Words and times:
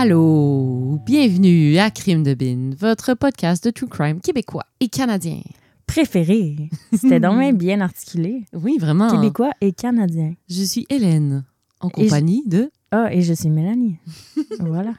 Allô, 0.00 1.00
bienvenue 1.04 1.76
à 1.76 1.90
Crime 1.90 2.22
de 2.22 2.32
Bin, 2.32 2.70
votre 2.78 3.14
podcast 3.14 3.64
de 3.64 3.70
true 3.70 3.88
crime 3.88 4.20
québécois 4.20 4.64
et 4.78 4.86
canadien. 4.88 5.40
Préféré. 5.88 6.70
C'était 6.92 7.18
donc 7.18 7.36
même 7.38 7.56
bien 7.56 7.80
articulé. 7.80 8.44
Oui, 8.52 8.78
vraiment. 8.78 9.10
Québécois 9.10 9.50
et 9.60 9.72
canadien. 9.72 10.34
Je 10.48 10.62
suis 10.62 10.86
Hélène, 10.88 11.44
en 11.80 11.90
compagnie 11.90 12.44
de... 12.46 12.70
Ah, 12.92 13.12
et 13.12 13.22
je 13.22 13.34
suis 13.34 13.50
Mélanie. 13.50 13.96
voilà. 14.60 14.94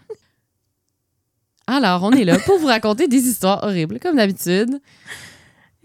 Alors, 1.65 2.03
on 2.03 2.11
est 2.11 2.25
là 2.25 2.37
pour 2.37 2.59
vous 2.59 2.67
raconter 2.67 3.07
des 3.07 3.25
histoires 3.25 3.63
horribles, 3.63 4.01
comme 4.01 4.17
d'habitude. 4.17 4.81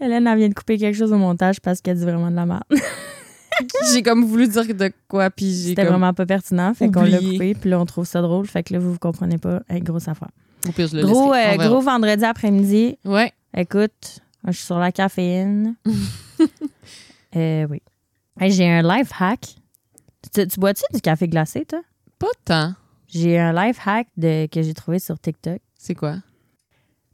Hélène, 0.01 0.27
elle 0.27 0.37
vient 0.39 0.49
de 0.49 0.53
couper 0.53 0.77
quelque 0.77 0.97
chose 0.97 1.13
au 1.13 1.17
montage 1.17 1.61
parce 1.61 1.79
qu'elle 1.79 1.97
dit 1.97 2.03
vraiment 2.03 2.31
de 2.31 2.35
la 2.35 2.45
merde. 2.45 2.63
j'ai 3.93 4.01
comme 4.03 4.25
voulu 4.25 4.47
dire 4.47 4.65
de 4.75 4.91
quoi, 5.07 5.29
puis 5.29 5.45
j'ai 5.45 5.69
C'était 5.69 5.83
comme... 5.83 5.91
vraiment 5.93 6.13
pas 6.13 6.25
pertinent, 6.25 6.73
fait 6.73 6.89
qu'on 6.91 7.03
l'a 7.03 7.19
coupé, 7.19 7.53
puis 7.55 7.69
là, 7.69 7.79
on 7.79 7.85
trouve 7.85 8.05
ça 8.05 8.21
drôle, 8.21 8.47
fait 8.47 8.63
que 8.63 8.73
là, 8.73 8.79
vous 8.79 8.91
vous 8.93 8.99
comprenez 8.99 9.37
pas. 9.37 9.61
Hey, 9.69 9.81
grosse 9.81 10.07
affaire. 10.07 10.29
Au 10.67 10.71
pire, 10.71 10.87
je 10.87 10.97
le 10.97 11.03
Gros, 11.03 11.33
euh, 11.33 11.55
gros 11.57 11.81
vendredi 11.81 12.23
après-midi. 12.25 12.97
Ouais. 13.05 13.31
Écoute, 13.55 14.19
je 14.47 14.51
suis 14.51 14.65
sur 14.65 14.79
la 14.79 14.91
caféine. 14.91 15.75
euh, 17.35 17.67
oui. 17.69 17.81
Hey, 18.39 18.51
j'ai 18.51 18.67
un 18.69 18.81
life 18.81 19.11
hack. 19.19 19.55
Tu, 20.33 20.47
tu 20.47 20.59
bois-tu 20.59 20.83
du 20.93 21.01
café 21.01 21.27
glacé, 21.27 21.65
toi? 21.65 21.81
Pas 22.19 22.27
tant. 22.43 22.73
J'ai 23.07 23.37
un 23.39 23.53
life 23.53 23.79
hack 23.85 24.07
de, 24.17 24.47
que 24.47 24.61
j'ai 24.61 24.73
trouvé 24.73 24.99
sur 24.99 25.19
TikTok. 25.19 25.59
C'est 25.77 25.95
quoi? 25.95 26.17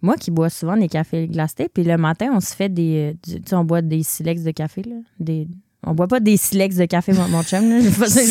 Moi 0.02 0.16
qui 0.16 0.32
bois 0.32 0.50
souvent 0.50 0.78
des 0.78 0.88
cafés 0.88 1.28
glacés, 1.28 1.70
puis 1.72 1.84
le 1.84 1.96
matin, 1.98 2.32
on 2.34 2.40
se 2.40 2.56
fait 2.56 2.70
des. 2.70 3.16
du- 3.24 3.42
Tu 3.42 3.50
sais, 3.50 3.56
on 3.56 3.64
boit 3.64 3.82
des 3.84 4.02
silex 4.02 4.42
de 4.42 4.52
café, 4.52 4.82
là. 4.84 4.96
Des, 5.20 5.48
on 5.86 5.94
boit 5.94 6.08
pas 6.08 6.20
des 6.20 6.38
silex 6.38 6.76
de 6.76 6.86
café, 6.86 7.14
mon, 7.14 7.28
mon 7.28 7.44
chum, 7.44 7.70
là. 7.70 7.82
Ça 8.08 8.22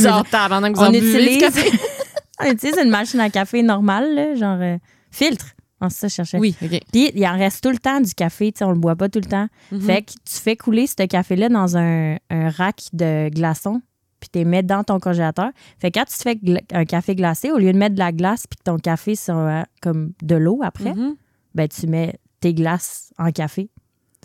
que 0.71 0.77
vous 0.77 0.83
on 0.83 0.87
en 0.87 0.91
buvez 0.91 1.01
du 1.01 1.19
utilise, 1.25 1.39
café. 1.41 1.71
on 2.41 2.47
utilise 2.51 2.77
une 2.83 2.91
machine 2.91 3.21
à 3.21 3.31
café 3.31 3.63
normale, 3.63 4.15
là, 4.15 4.35
genre 4.35 4.59
euh, 4.61 4.79
filtre. 5.11 5.47
On 5.81 5.89
ça, 5.89 6.09
je 6.09 6.15
cherchais. 6.15 6.39
Oui, 6.39 6.55
OK. 6.63 6.79
Puis 6.93 7.11
il 7.15 7.27
en 7.27 7.39
reste 7.39 7.63
tout 7.63 7.71
le 7.71 7.79
temps 7.79 8.01
du 8.01 8.13
café, 8.15 8.53
tu 8.53 8.59
sais, 8.59 8.65
on 8.65 8.71
le 8.73 8.79
boit 8.79 8.97
pas 8.97 9.09
tout 9.09 9.19
le 9.21 9.25
temps. 9.29 9.49
Mhm. 9.73 9.81
Fait 9.81 10.03
que 10.03 10.11
tu 10.13 10.37
fais 10.39 10.55
couler 10.57 10.87
ce 10.87 11.07
café-là 11.07 11.49
dans 11.49 11.77
un, 11.77 12.17
un 12.29 12.51
rack 12.51 12.83
de 12.93 13.31
glaçons, 13.31 13.81
puis 14.21 14.29
tu 14.31 14.39
les 14.41 14.45
mets 14.45 14.63
dans 14.63 14.85
ton 14.85 15.01
congélateur. 15.01 15.51
Fait 15.79 15.91
que 15.91 15.99
quand 15.99 16.05
tu 16.05 16.19
te 16.19 16.23
fais 16.23 16.39
un 16.73 16.85
café 16.85 17.15
glacé, 17.15 17.51
au 17.51 17.57
lieu 17.59 17.73
de 17.73 17.79
mettre 17.79 17.95
de 17.95 17.99
la 18.01 18.13
glace 18.13 18.47
puis 18.47 18.59
que 18.59 18.65
ton 18.65 18.77
café 18.77 19.17
soit 19.17 19.65
comme 19.81 20.13
de 20.23 20.37
l'eau 20.37 20.61
après, 20.63 20.93
Mhm. 20.95 21.17
ben 21.55 21.67
tu 21.67 21.87
mets 21.87 22.15
tes 22.41 22.53
glaces 22.53 23.13
en 23.19 23.31
café. 23.33 23.71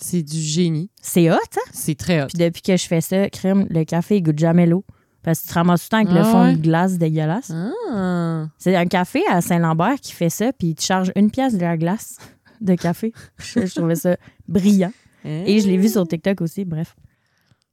C'est 0.02 0.24
du 0.24 0.38
génie. 0.40 0.90
C'est 1.02 1.32
hot, 1.32 1.36
hein? 1.36 1.60
C'est 1.72 1.96
très 1.98 2.22
hot. 2.24 2.28
Puis 2.28 2.38
depuis 2.44 2.62
que 2.62 2.76
je 2.76 2.86
fais 2.86 3.02
ça, 3.02 3.30
crème, 3.30 3.66
le 3.70 3.84
café, 3.86 4.18
il 4.18 4.22
goûte 4.24 4.38
jamais 4.40 4.66
l'eau. 4.66 4.84
Parce 5.24 5.40
que 5.40 5.44
tu 5.46 5.50
te 5.50 5.54
ramasses 5.56 5.88
tout 5.90 5.96
le 5.98 6.04
temps 6.04 6.10
avec 6.10 6.14
le 6.14 6.20
Ah 6.28 6.32
fond 6.32 6.44
ouais? 6.46 6.56
de 6.56 6.62
glace 6.62 6.98
dégueulasse. 6.98 7.52
Ah. 7.52 8.48
C'est 8.60 8.76
un 8.76 8.86
café 8.86 9.24
à 9.30 9.42
Saint-Lambert 9.42 9.96
qui 10.02 10.12
fait 10.12 10.30
ça, 10.30 10.52
puis 10.54 10.70
il 10.70 10.76
te 10.76 10.84
charge 10.84 11.12
une 11.16 11.32
pièce 11.32 11.54
de 11.56 11.62
la 11.62 11.78
glace 11.78 12.18
de 12.62 12.76
café. 12.76 13.12
je, 13.40 13.66
je 13.66 13.74
trouvais 13.76 13.96
ça 13.96 14.18
brillant. 14.48 14.92
Et 15.24 15.60
je 15.60 15.68
l'ai 15.68 15.78
vu 15.78 15.90
sur 15.90 16.08
TikTok 16.08 16.42
aussi, 16.42 16.66
bref. 16.66 16.96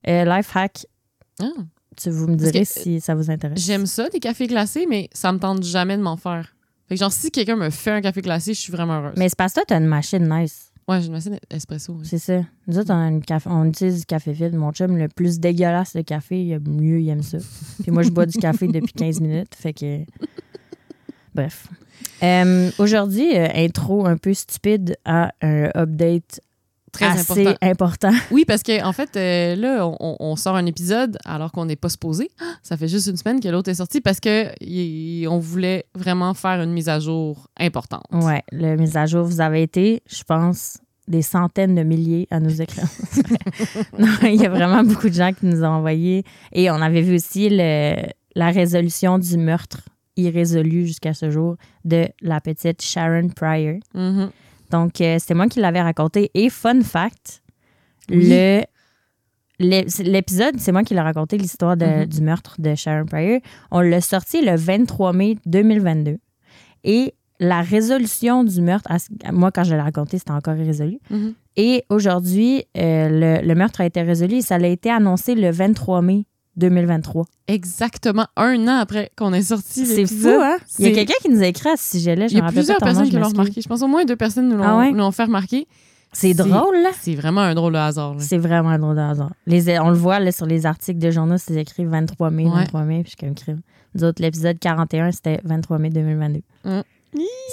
Euh, 0.08 0.24
life 0.24 0.56
hack, 0.56 0.86
Ah. 1.40 1.44
tu, 1.96 2.08
vous 2.08 2.26
me 2.28 2.36
direz 2.36 2.64
si 2.64 2.98
ça 3.00 3.14
vous 3.14 3.30
intéresse. 3.30 3.60
J'aime 3.60 3.84
ça, 3.84 4.08
des 4.08 4.20
cafés 4.20 4.46
glacés, 4.46 4.86
mais 4.88 5.10
ça 5.12 5.30
me 5.32 5.38
tente 5.38 5.62
jamais 5.62 5.98
de 5.98 6.02
m'en 6.02 6.16
faire. 6.16 6.54
Fait 6.88 6.94
que 6.94 7.00
genre, 7.00 7.12
si 7.12 7.30
quelqu'un 7.30 7.56
me 7.56 7.68
fait 7.68 7.90
un 7.90 8.00
café 8.00 8.22
glacé, 8.22 8.54
je 8.54 8.60
suis 8.60 8.72
vraiment 8.72 9.00
heureuse. 9.00 9.12
Mais 9.18 9.28
c'est 9.28 9.36
parce 9.36 9.52
que 9.52 9.60
toi, 9.60 9.64
t'as 9.68 9.78
une 9.78 9.86
machine 9.86 10.26
nice. 10.26 10.71
Ouais, 10.88 11.00
j'ai 11.00 11.06
une 11.06 11.12
machine 11.12 11.38
espresso. 11.50 11.94
oui. 11.94 12.06
C'est 12.06 12.18
ça. 12.18 12.42
Nous 12.66 12.78
autres, 12.78 12.92
on, 12.92 12.98
a 12.98 13.08
une 13.08 13.22
café, 13.22 13.48
on 13.50 13.64
utilise 13.64 14.00
du 14.00 14.06
café 14.06 14.32
vide. 14.32 14.54
Mon 14.54 14.72
chum, 14.72 14.96
le 14.96 15.08
plus 15.08 15.38
dégueulasse 15.38 15.94
le 15.94 16.02
café, 16.02 16.42
il 16.42 16.54
a 16.54 16.58
mieux, 16.58 17.00
il 17.00 17.08
aime 17.08 17.22
ça. 17.22 17.38
Puis 17.82 17.92
moi, 17.92 18.02
je 18.02 18.10
bois 18.10 18.26
du 18.26 18.38
café 18.38 18.66
depuis 18.66 18.92
15 18.92 19.20
minutes. 19.20 19.54
Fait 19.54 19.72
que. 19.72 20.00
Bref. 21.34 21.68
Euh, 22.22 22.70
Aujourd'hui, 22.78 23.36
euh, 23.36 23.48
intro 23.54 24.06
un 24.06 24.16
peu 24.16 24.34
stupide 24.34 24.96
à 25.04 25.32
un 25.40 25.70
update 25.74 26.40
Très 26.92 27.06
assez 27.06 27.32
important. 27.46 27.58
important. 27.62 28.10
Oui, 28.30 28.44
parce 28.46 28.62
que 28.62 28.84
en 28.84 28.92
fait, 28.92 29.16
euh, 29.16 29.56
là, 29.56 29.86
on, 29.98 30.36
sort 30.36 30.56
un 30.56 30.66
épisode 30.66 31.16
alors 31.24 31.50
qu'on 31.50 31.64
n'est 31.64 31.76
pas 31.76 31.88
supposé. 31.88 32.30
Ça 32.62 32.76
fait 32.76 32.88
juste 32.88 33.06
une 33.06 33.16
semaine 33.16 33.40
que 33.40 33.48
l'autre 33.48 33.70
est 33.70 33.74
sorti 33.74 34.00
parce 34.02 34.20
que 34.20 34.52
y- 34.60 35.26
on 35.26 35.38
voulait 35.38 35.86
vraiment 35.94 36.34
faire 36.34 36.60
une 36.62 36.72
mise 36.72 36.88
à 36.90 37.00
jour 37.00 37.48
importante. 37.58 38.04
Ouais, 38.12 38.42
le 38.52 38.76
mise 38.76 38.96
à 38.96 39.06
jour, 39.06 39.24
vous 39.24 39.40
avez 39.40 39.62
été, 39.62 40.02
je 40.06 40.22
pense, 40.22 40.78
des 41.08 41.22
centaines 41.22 41.74
de 41.74 41.82
milliers 41.82 42.28
à 42.30 42.40
nous 42.40 42.60
écrire. 42.60 42.84
non, 43.98 44.08
il 44.24 44.36
y 44.40 44.46
a 44.46 44.50
vraiment 44.50 44.84
beaucoup 44.84 45.08
de 45.08 45.14
gens 45.14 45.32
qui 45.32 45.46
nous 45.46 45.62
ont 45.64 45.68
envoyé. 45.68 46.24
Et 46.52 46.70
on 46.70 46.74
avait 46.80 47.02
vu 47.02 47.14
aussi 47.16 47.48
le- 47.50 48.06
la 48.34 48.50
résolution 48.50 49.18
du 49.18 49.36
meurtre 49.38 49.80
irrésolu 50.16 50.86
jusqu'à 50.86 51.14
ce 51.14 51.30
jour 51.30 51.56
de 51.84 52.06
la 52.20 52.40
petite 52.40 52.82
Sharon 52.82 53.28
Pryor. 53.28 53.76
Mhm. 53.94 54.30
Donc, 54.72 55.00
euh, 55.00 55.18
c'est 55.20 55.34
moi 55.34 55.46
qui 55.46 55.60
l'avais 55.60 55.82
raconté. 55.82 56.30
Et 56.34 56.48
fun 56.50 56.80
fact, 56.82 57.42
Oui. 58.10 58.28
le 58.28 58.62
l'épisode, 59.60 60.58
c'est 60.58 60.72
moi 60.72 60.82
qui 60.82 60.92
l'ai 60.94 61.00
raconté, 61.00 61.38
l'histoire 61.38 61.76
Mhm. 61.76 62.06
du 62.06 62.20
meurtre 62.22 62.56
de 62.58 62.74
Sharon 62.74 63.06
Pryor. 63.06 63.38
On 63.70 63.80
l'a 63.80 64.00
sorti 64.00 64.44
le 64.44 64.56
23 64.56 65.12
mai 65.12 65.36
2022. 65.46 66.18
Et 66.82 67.14
la 67.38 67.60
résolution 67.60 68.42
du 68.42 68.60
meurtre, 68.60 68.90
moi, 69.32 69.52
quand 69.52 69.62
je 69.62 69.74
l'ai 69.74 69.80
raconté, 69.80 70.18
c'était 70.18 70.32
encore 70.32 70.56
irrésolu. 70.56 70.98
Mhm. 71.10 71.34
Et 71.56 71.84
aujourd'hui, 71.90 72.64
euh, 72.76 73.08
le, 73.40 73.46
le 73.46 73.54
meurtre 73.54 73.82
a 73.82 73.86
été 73.86 74.02
résolu 74.02 74.36
et 74.36 74.42
ça 74.42 74.56
a 74.56 74.66
été 74.66 74.90
annoncé 74.90 75.34
le 75.36 75.50
23 75.50 76.02
mai 76.02 76.24
2023. 76.56 77.24
Exactement 77.48 78.26
un 78.36 78.66
an 78.68 78.76
après 78.78 79.10
qu'on 79.16 79.32
ait 79.32 79.42
sorti 79.42 79.86
C'est 79.86 79.96
l'épisode. 79.96 80.34
fou, 80.34 80.40
hein? 80.42 80.56
Il 80.78 80.84
y 80.84 80.86
a 80.86 80.90
C'est- 80.90 80.94
quelqu'un 80.94 81.14
qui 81.22 81.28
nous 81.30 81.42
a 81.42 81.46
écrit 81.46 81.68
à 81.70 81.76
ce 81.76 81.98
sujet-là. 81.98 82.26
Je 82.28 82.32
Il 82.32 82.36
y 82.38 82.40
a 82.40 82.44
pas 82.44 82.52
plusieurs 82.52 82.78
personnes 82.78 83.08
qui 83.08 83.16
l'ont 83.16 83.28
remarqué. 83.28 83.60
Je 83.60 83.68
pense 83.68 83.82
au 83.82 83.86
moins 83.88 84.04
deux 84.04 84.16
personnes 84.16 84.48
nous 84.48 84.56
l'ont 84.56 84.64
Ah 84.64 84.78
ouais? 84.78 85.12
fait 85.12 85.24
remarquer. 85.24 85.66
C'est 86.14 86.28
C'est- 86.28 86.34
drôle, 86.34 86.76
là. 86.82 86.90
C'est 87.00 87.14
vraiment 87.14 87.40
un 87.40 87.54
drôle 87.54 87.72
de 87.72 87.78
hasard. 87.78 88.16
C'est 88.18 88.36
vraiment 88.36 88.68
un 88.68 88.78
drôle 88.78 88.96
de 88.96 89.00
hasard. 89.00 89.32
Les, 89.46 89.78
on 89.78 89.88
le 89.88 89.96
voit 89.96 90.20
là, 90.20 90.30
sur 90.30 90.44
les 90.44 90.66
articles 90.66 90.98
de 90.98 91.10
journaux, 91.10 91.38
c'est 91.38 91.54
écrit 91.54 91.86
23 91.86 92.30
mai, 92.30 92.44
Ouais. 92.44 92.50
23 92.50 92.82
mai, 92.82 93.02
puis 93.02 93.12
je 93.16 93.16
suis 93.18 93.26
comme 93.26 93.34
crime. 93.34 93.62
Nous 93.94 94.04
autres, 94.04 94.20
l'épisode 94.20 94.58
41, 94.58 95.10
c'était 95.12 95.40
23 95.44 95.78
mai 95.78 95.88
2022. 95.88 96.42
Mm. 96.64 96.80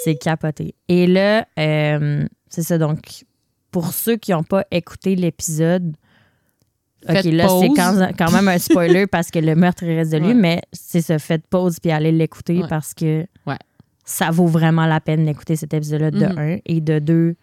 C'est 0.03 0.15
capoté. 0.15 0.75
Et 0.89 1.07
là, 1.07 1.45
euh, 1.57 2.27
c'est 2.49 2.63
ça. 2.63 2.77
Donc, 2.77 3.23
pour 3.71 3.93
ceux 3.93 4.17
qui 4.17 4.31
n'ont 4.31 4.43
pas 4.43 4.65
écouté 4.71 5.15
l'épisode, 5.15 5.95
OK, 7.07 7.13
Faites 7.13 7.25
là, 7.25 7.47
c'est 7.47 7.69
quand, 7.69 8.07
quand 8.17 8.31
même 8.31 8.47
un 8.49 8.57
spoiler 8.57 9.07
parce 9.11 9.31
que 9.31 9.39
le 9.39 9.55
meurtre 9.55 9.83
est 9.83 9.95
résolu, 9.95 10.27
Ouais. 10.27 10.33
mais 10.33 10.61
c'est 10.73 11.01
ça, 11.01 11.17
faites 11.19 11.47
pause 11.47 11.79
puis 11.79 11.91
allez 11.91 12.11
l'écouter 12.11 12.61
Ouais. 12.61 12.67
parce 12.67 12.93
que 12.93 13.25
Ouais. 13.47 13.57
ça 14.03 14.31
vaut 14.31 14.47
vraiment 14.47 14.85
la 14.85 14.99
peine 14.99 15.25
d'écouter 15.25 15.55
cet 15.55 15.73
épisode-là 15.73 16.11
de 16.11 16.25
Mhm. 16.25 16.37
un. 16.37 16.57
Et 16.65 16.81
de 16.81 16.99
deux, 16.99 17.35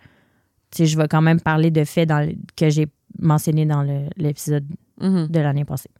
je 0.78 0.96
vais 0.98 1.08
quand 1.08 1.22
même 1.22 1.40
parler 1.40 1.70
de 1.70 1.84
faits 1.84 2.08
dans 2.08 2.30
que 2.56 2.68
j'ai 2.68 2.86
mentionné 3.18 3.64
dans 3.64 3.82
l'épisode 4.16 4.66
Mhm. 5.00 5.28
de 5.28 5.40
l'année 5.40 5.64
passée. 5.64 5.90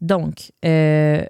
Donc, 0.00 0.50
euh, 0.64 1.24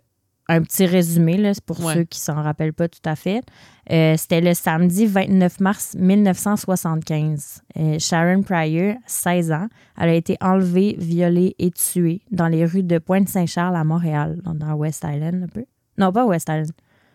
un 0.48 0.62
petit 0.62 0.84
résumé, 0.86 1.36
là, 1.36 1.52
pour 1.64 1.82
Ouais. 1.84 1.94
ceux 1.94 2.04
qui 2.04 2.20
s'en 2.20 2.34
rappellent 2.42 2.74
pas 2.74 2.88
tout 2.88 3.00
à 3.06 3.16
fait. 3.16 3.42
Euh, 3.90 4.14
C'était 4.18 4.40
le 4.40 4.52
samedi 4.54 5.06
29 5.06 5.60
mars 5.60 5.94
1975. 5.98 7.62
Euh, 7.78 7.98
Sharon 7.98 8.42
Pryor, 8.42 8.96
16 9.06 9.52
ans, 9.52 9.68
elle 9.98 10.08
a 10.10 10.14
été 10.14 10.36
enlevée, 10.40 10.96
violée 10.98 11.54
et 11.58 11.70
tuée 11.70 12.22
dans 12.30 12.48
les 12.48 12.64
rues 12.64 12.82
de 12.82 12.98
Pointe-Saint-Charles 12.98 13.76
à 13.76 13.84
Montréal, 13.84 14.38
dans, 14.44 14.74
West 14.74 15.04
Island 15.08 15.44
un 15.44 15.48
peu. 15.48 15.64
Non, 15.98 16.12
pas 16.12 16.26
West 16.26 16.48
Island. 16.48 16.72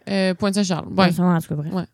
Euh, 0.09 0.33
Pointe-Saint-Charles. 0.33 0.87
Ouais. 0.93 1.19
En 1.19 1.39
tout 1.39 1.47
cas, 1.49 1.55
bref. 1.55 1.73
Ouais. 1.73 1.85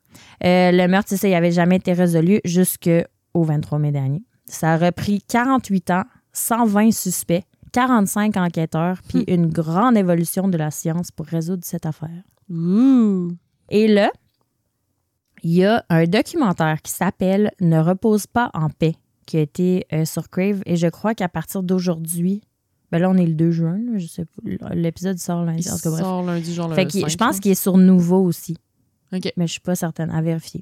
Le 0.41 0.87
meurtre, 0.87 1.13
il 1.21 1.29
n'avait 1.31 1.51
jamais 1.51 1.77
été 1.77 1.93
résolu 1.93 2.39
jusqu'au 2.45 3.01
23 3.43 3.79
mai 3.79 3.91
dernier. 3.91 4.23
Ça 4.45 4.73
a 4.73 4.77
repris 4.77 5.21
48 5.27 5.91
ans, 5.91 6.03
120 6.33 6.91
suspects, 6.91 7.43
45 7.75 8.37
enquêteurs, 8.37 9.01
puis 9.07 9.19
Hmm. 9.27 9.33
une 9.33 9.45
grande 9.47 9.97
évolution 9.97 10.47
de 10.47 10.57
la 10.57 10.71
science 10.71 11.11
pour 11.11 11.25
résoudre 11.25 11.63
cette 11.65 11.85
affaire. 11.85 12.23
Et 13.69 13.87
là, 13.87 14.11
il 15.43 15.51
y 15.51 15.65
a 15.65 15.83
un 15.89 16.05
documentaire 16.05 16.81
qui 16.81 16.91
s'appelle 16.91 17.51
Ne 17.59 17.79
repose 17.79 18.27
pas 18.27 18.49
en 18.53 18.69
paix, 18.69 18.95
qui 19.25 19.37
a 19.37 19.41
été 19.41 19.85
euh, 19.91 20.05
sur 20.05 20.29
Crave, 20.29 20.61
et 20.65 20.77
je 20.77 20.87
crois 20.87 21.13
qu'à 21.15 21.27
partir 21.27 21.63
d'aujourd'hui, 21.63 22.41
ben 22.91 22.99
là, 22.99 23.09
on 23.09 23.17
est 23.17 23.25
le 23.25 23.33
2 23.33 23.51
juin, 23.51 23.77
là, 23.77 23.97
je 23.97 24.07
sais 24.07 24.25
pas, 24.25 24.69
l'épisode 24.73 25.17
sort 25.17 25.43
lundi, 25.43 25.63
Il 25.67 25.71
en 25.71 25.75
tout 25.75 25.81
cas, 25.83 25.89
bref. 25.89 26.01
sort 26.01 26.23
lundi, 26.23 26.53
genre 26.53 26.69
le 26.69 26.75
Fait 26.75 26.85
qu'il- 26.85 27.01
5, 27.01 27.09
je 27.09 27.17
pense 27.17 27.39
qu'il 27.41 27.51
est 27.51 27.55
sur 27.61 27.77
Nouveau 27.77 28.21
aussi 28.23 28.55
mais 29.37 29.47
je 29.47 29.51
suis 29.53 29.61
pas 29.61 29.75
certaine 29.75 30.09
à 30.11 30.21
vérifier. 30.21 30.61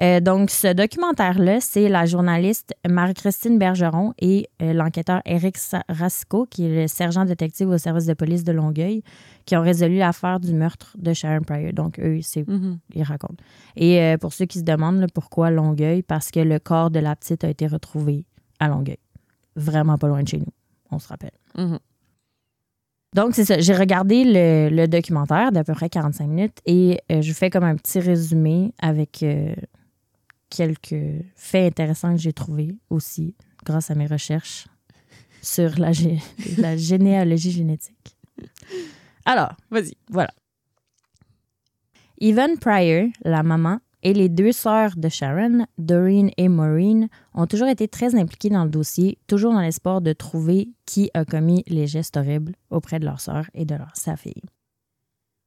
Euh, 0.00 0.20
donc, 0.20 0.50
ce 0.50 0.72
documentaire-là, 0.72 1.60
c'est 1.60 1.88
la 1.88 2.04
journaliste 2.06 2.74
Marie-Christine 2.88 3.58
Bergeron 3.58 4.12
et 4.18 4.48
euh, 4.60 4.72
l'enquêteur 4.72 5.20
Éric 5.24 5.56
Sa- 5.56 5.84
Racicot, 5.88 6.46
qui 6.46 6.66
est 6.66 6.82
le 6.82 6.88
sergent 6.88 7.24
détective 7.24 7.68
au 7.68 7.78
service 7.78 8.06
de 8.06 8.14
police 8.14 8.42
de 8.44 8.52
Longueuil, 8.52 9.02
qui 9.46 9.56
ont 9.56 9.62
résolu 9.62 9.98
l'affaire 9.98 10.40
du 10.40 10.52
meurtre 10.52 10.96
de 10.98 11.12
Sharon 11.12 11.42
Pryor. 11.42 11.72
Donc, 11.72 11.98
eux, 12.00 12.18
c'est, 12.22 12.46
Mhm. 12.48 12.78
ils 12.94 13.02
racontent. 13.04 13.36
Et 13.76 14.00
euh, 14.00 14.16
pour 14.18 14.32
ceux 14.32 14.46
qui 14.46 14.58
se 14.58 14.64
demandent 14.64 14.98
là, 15.00 15.06
pourquoi 15.14 15.50
Longueuil, 15.50 16.02
parce 16.02 16.30
que 16.30 16.40
le 16.40 16.58
corps 16.58 16.90
de 16.90 16.98
la 16.98 17.14
petite 17.14 17.44
a 17.44 17.48
été 17.48 17.66
retrouvé 17.66 18.24
à 18.58 18.68
Longueuil. 18.68 18.98
Vraiment 19.56 19.96
pas 19.98 20.08
loin 20.08 20.22
de 20.22 20.28
chez 20.28 20.38
nous, 20.38 20.52
on 20.90 20.98
se 20.98 21.06
rappelle. 21.08 21.30
Mhm. 21.56 21.78
Donc, 23.14 23.34
c'est 23.36 23.44
ça. 23.44 23.60
J'ai 23.60 23.74
regardé 23.74 24.24
le, 24.24 24.74
le 24.74 24.88
documentaire 24.88 25.52
d'à 25.52 25.62
peu 25.62 25.72
près 25.72 25.88
45 25.88 26.26
minutes 26.26 26.58
et 26.66 26.98
euh, 27.12 27.22
je 27.22 27.32
fais 27.32 27.48
comme 27.48 27.62
un 27.62 27.76
petit 27.76 28.00
résumé 28.00 28.72
avec 28.80 29.22
euh, 29.22 29.54
quelques 30.56 31.24
faits 31.36 31.72
intéressants 31.72 32.14
que 32.14 32.20
j'ai 32.20 32.32
trouvés 32.32 32.76
aussi 32.90 33.34
grâce 33.64 33.90
à 33.90 33.94
mes 33.94 34.06
recherches 34.06 34.66
sur 35.42 35.78
la, 35.78 35.90
gé- 35.92 36.22
la 36.58 36.76
généalogie 36.76 37.50
génétique. 37.50 38.16
Alors, 39.24 39.54
Vas-y. 39.70 39.94
Evan 42.20 42.56
Pryor, 42.58 43.08
la 43.24 43.42
maman, 43.42 43.78
et 44.02 44.12
les 44.12 44.28
deux 44.28 44.52
sœurs 44.52 44.96
de 44.96 45.08
Sharon, 45.08 45.66
Doreen 45.78 46.30
et 46.36 46.48
Maureen, 46.48 47.08
ont 47.32 47.46
toujours 47.46 47.68
été 47.68 47.88
très 47.88 48.14
impliquées 48.14 48.50
dans 48.50 48.64
le 48.64 48.70
dossier, 48.70 49.18
toujours 49.26 49.52
dans 49.54 49.60
l'espoir 49.62 50.02
de 50.02 50.12
trouver 50.12 50.68
qui 50.84 51.10
a 51.14 51.24
commis 51.24 51.64
les 51.68 51.86
gestes 51.86 52.16
horribles 52.18 52.54
auprès 52.70 52.98
de 53.00 53.06
leur 53.06 53.20
sœur 53.20 53.46
et 53.54 53.64
de 53.64 53.74
leur 53.74 53.92
sa 53.94 54.16
fille. 54.16 54.42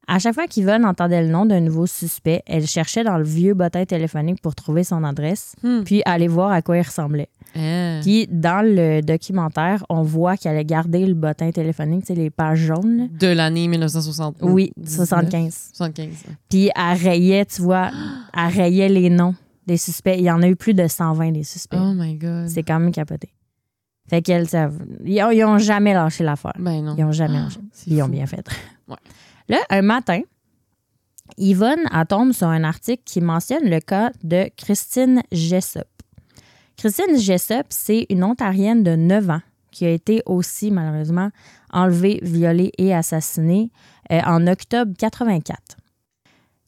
À 0.10 0.20
chaque 0.20 0.34
fois 0.36 0.48
qu'Yvonne 0.48 0.86
entendait 0.86 1.22
le 1.22 1.28
nom 1.30 1.46
d'un 1.46 1.60
nouveau 1.60 1.86
suspect, 1.86 2.42
elle 2.46 2.66
cherchait 2.66 3.04
dans 3.04 3.18
le 3.18 3.26
vieux 3.26 3.54
bottin 3.54 3.84
téléphonique 3.84 4.42
pour 4.42 4.56
trouver 4.56 4.84
son 4.86 5.04
adresse, 5.04 5.54
Hmm. 5.64 5.82
puis 5.84 6.02
aller 6.06 6.30
voir 6.30 6.52
à 6.52 6.62
quoi 6.62 6.78
il 6.78 6.82
ressemblait. 6.82 7.28
Ah. 7.56 8.00
Puis 8.04 8.28
dans 8.32 8.64
le 8.66 9.02
documentaire, 9.02 9.86
on 9.90 10.04
voit 10.04 10.38
qu'elle 10.38 10.56
a 10.58 10.64
gardé 10.64 11.06
le 11.06 11.14
bottin 11.14 11.52
téléphonique, 11.52 12.06
sais, 12.06 12.16
les 12.16 12.30
pages 12.30 12.60
jaunes. 12.60 12.98
là. 12.98 13.04
De 13.20 13.28
l'année 13.28 13.68
1960. 13.68 14.38
Oui, 14.42 14.72
19, 14.78 15.08
75. 15.08 15.70
75. 15.74 16.08
Puis 16.50 16.70
elle 16.76 16.98
rayait, 16.98 17.46
tu 17.46 17.62
vois, 17.62 17.92
elle 18.34 18.54
rayait 18.54 18.90
les 18.90 19.10
noms 19.10 19.36
des 19.66 19.78
suspects. 19.78 20.16
Il 20.18 20.24
y 20.24 20.32
en 20.32 20.42
a 20.42 20.48
eu 20.48 20.56
plus 20.56 20.74
de 20.74 20.88
120 20.88 21.32
des 21.34 21.44
suspects. 21.44 21.78
Oh 21.82 21.94
my 21.94 22.16
God. 22.16 22.48
C'est 22.48 22.64
quand 22.64 22.80
même 22.80 22.92
capoté. 22.94 23.30
Fait 24.10 24.22
qu'elle, 24.22 24.48
ça- 24.48 24.70
ils, 25.04 25.22
ont, 25.22 25.32
ils 25.32 25.44
ont 25.44 25.58
jamais 25.58 25.94
lâché 25.94 26.24
l'affaire. 26.24 26.54
Ben 26.58 26.82
non. 26.82 26.96
Ils 26.98 27.04
ont 27.04 27.12
jamais 27.12 27.40
lâché. 27.40 27.60
C'est 27.74 27.92
Ils 27.92 28.02
ont 28.02 28.08
bien 28.08 28.26
fait. 28.26 28.48
Ouais. 28.88 28.96
Là, 29.50 29.60
un 29.70 29.82
matin, 29.82 30.22
Yvonne 31.38 31.88
tombe 32.10 32.32
sur 32.32 32.48
un 32.48 32.64
article 32.64 33.04
qui 33.06 33.22
mentionne 33.22 33.70
le 33.70 33.80
cas 33.80 34.12
de 34.24 34.50
Christine 34.58 35.22
Jessop. 35.32 35.88
Christine 36.78 37.18
Jessop, 37.18 37.68
c'est 37.70 38.06
une 38.10 38.24
Ontarienne 38.24 38.84
de 38.84 38.96
9 38.96 39.30
ans 39.30 39.42
qui 39.72 39.86
a 39.86 39.90
été 39.90 40.22
aussi, 40.26 40.72
malheureusement, 40.72 41.30
enlevée, 41.72 42.20
violée 42.24 42.72
et 42.78 42.94
assassinée 42.94 43.72
euh, 44.12 44.20
en 44.26 44.48
octobre 44.48 44.94
84. 44.98 45.78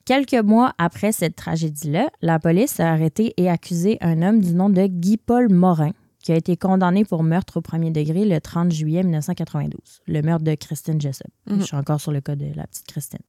Quelques 0.06 0.44
mois 0.44 0.74
après 0.78 1.12
cette 1.12 1.36
tragédie-là, 1.36 2.10
la 2.22 2.40
police 2.40 2.80
a 2.80 2.92
arrêté 2.92 3.34
et 3.38 3.50
accusé 3.50 3.98
un 4.02 4.22
homme 4.22 4.42
du 4.42 4.54
nom 4.54 4.70
de 4.70 4.86
Guy-Paul 4.86 5.52
Morin, 5.52 5.92
qui 6.20 6.32
a 6.32 6.36
été 6.36 6.58
condamné 6.58 7.06
pour 7.06 7.24
meurtre 7.24 7.58
au 7.58 7.62
premier 7.62 7.92
degré 7.92 8.26
le 8.26 8.40
30 8.42 8.72
juillet 8.72 9.04
1992, 9.04 10.02
le 10.08 10.22
meurtre 10.22 10.44
de 10.44 10.54
Christine 10.56 11.00
Jessop. 11.00 11.28
Mhm. 11.48 11.60
Je 11.62 11.66
suis 11.66 11.76
encore 11.78 12.02
sur 12.02 12.12
le 12.12 12.22
cas 12.22 12.36
de 12.36 12.52
la 12.56 12.68
petite 12.68 12.88
Christine. 12.88 13.20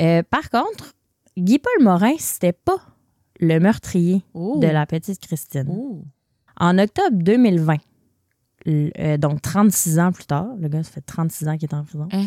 Euh, 0.00 0.22
par 0.28 0.50
contre, 0.50 0.94
Guy-Paul 1.36 1.82
Morin, 1.84 2.14
c'était 2.18 2.52
pas 2.52 2.78
le 3.40 3.58
meurtrier 3.60 4.22
de 4.60 4.66
la 4.66 4.86
petite 4.86 5.20
Christine. 5.20 5.66
En 6.60 6.78
octobre 6.78 7.16
2020, 7.16 7.76
l- 8.66 8.92
euh, 8.98 9.16
donc 9.16 9.40
36 9.42 9.98
ans 10.00 10.10
plus 10.12 10.26
tard, 10.26 10.48
le 10.58 10.68
gars, 10.68 10.82
ça 10.82 10.90
fait 10.90 11.00
36 11.00 11.48
ans 11.48 11.56
qu'il 11.56 11.68
est 11.68 11.74
en 11.74 11.84
prison, 11.84 12.08
Hein? 12.12 12.26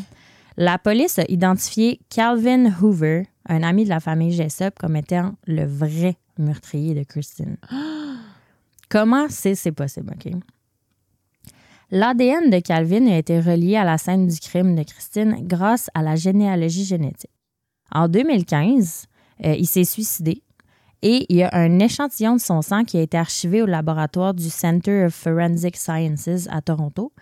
la 0.58 0.78
police 0.78 1.20
a 1.20 1.24
identifié 1.28 2.00
Calvin 2.10 2.72
Hoover, 2.82 3.28
un 3.50 3.64
ami 3.64 3.84
de 3.84 3.90
la 3.90 4.00
famille 4.00 4.32
Jessop, 4.32 4.78
comme 4.80 4.96
étant 4.96 5.36
le 5.46 5.66
vrai 5.66 6.16
meurtrier 6.38 6.94
de 6.96 7.04
Christine. 7.04 7.58
Comment 8.92 9.28
c'est 9.30 9.72
possible? 9.72 10.14
L'ADN 11.92 12.50
de 12.50 12.60
Calvin 12.60 13.08
a 13.08 13.18
été 13.18 13.40
relié 13.40 13.78
à 13.78 13.86
la 13.86 13.98
scène 13.98 14.28
du 14.28 14.38
crime 14.38 14.76
de 14.76 14.84
Christine 14.84 15.48
grâce 15.48 15.90
à 15.94 16.02
la 16.02 16.18
généalogie 16.18 16.84
génétique. 16.84 17.32
En 17.94 18.10
2015, 18.10 19.06
euh, 19.46 19.56
il 19.58 19.66
s'est 19.66 19.86
suicidé 19.86 20.44
et 21.02 21.26
il 21.30 21.38
y 21.38 21.44
a 21.44 21.50
un 21.54 21.80
échantillon 21.80 22.36
de 22.36 22.42
son 22.42 22.62
sang 22.62 22.84
qui 22.84 22.98
a 22.98 23.02
été 23.02 23.18
archivé 23.18 23.62
au 23.62 23.66
laboratoire 23.66 24.34
du 24.34 24.50
Center 24.50 25.06
of 25.06 25.14
Forensic 25.14 25.78
Sciences 25.78 26.50
à 26.50 26.62
Toronto. 26.62 27.14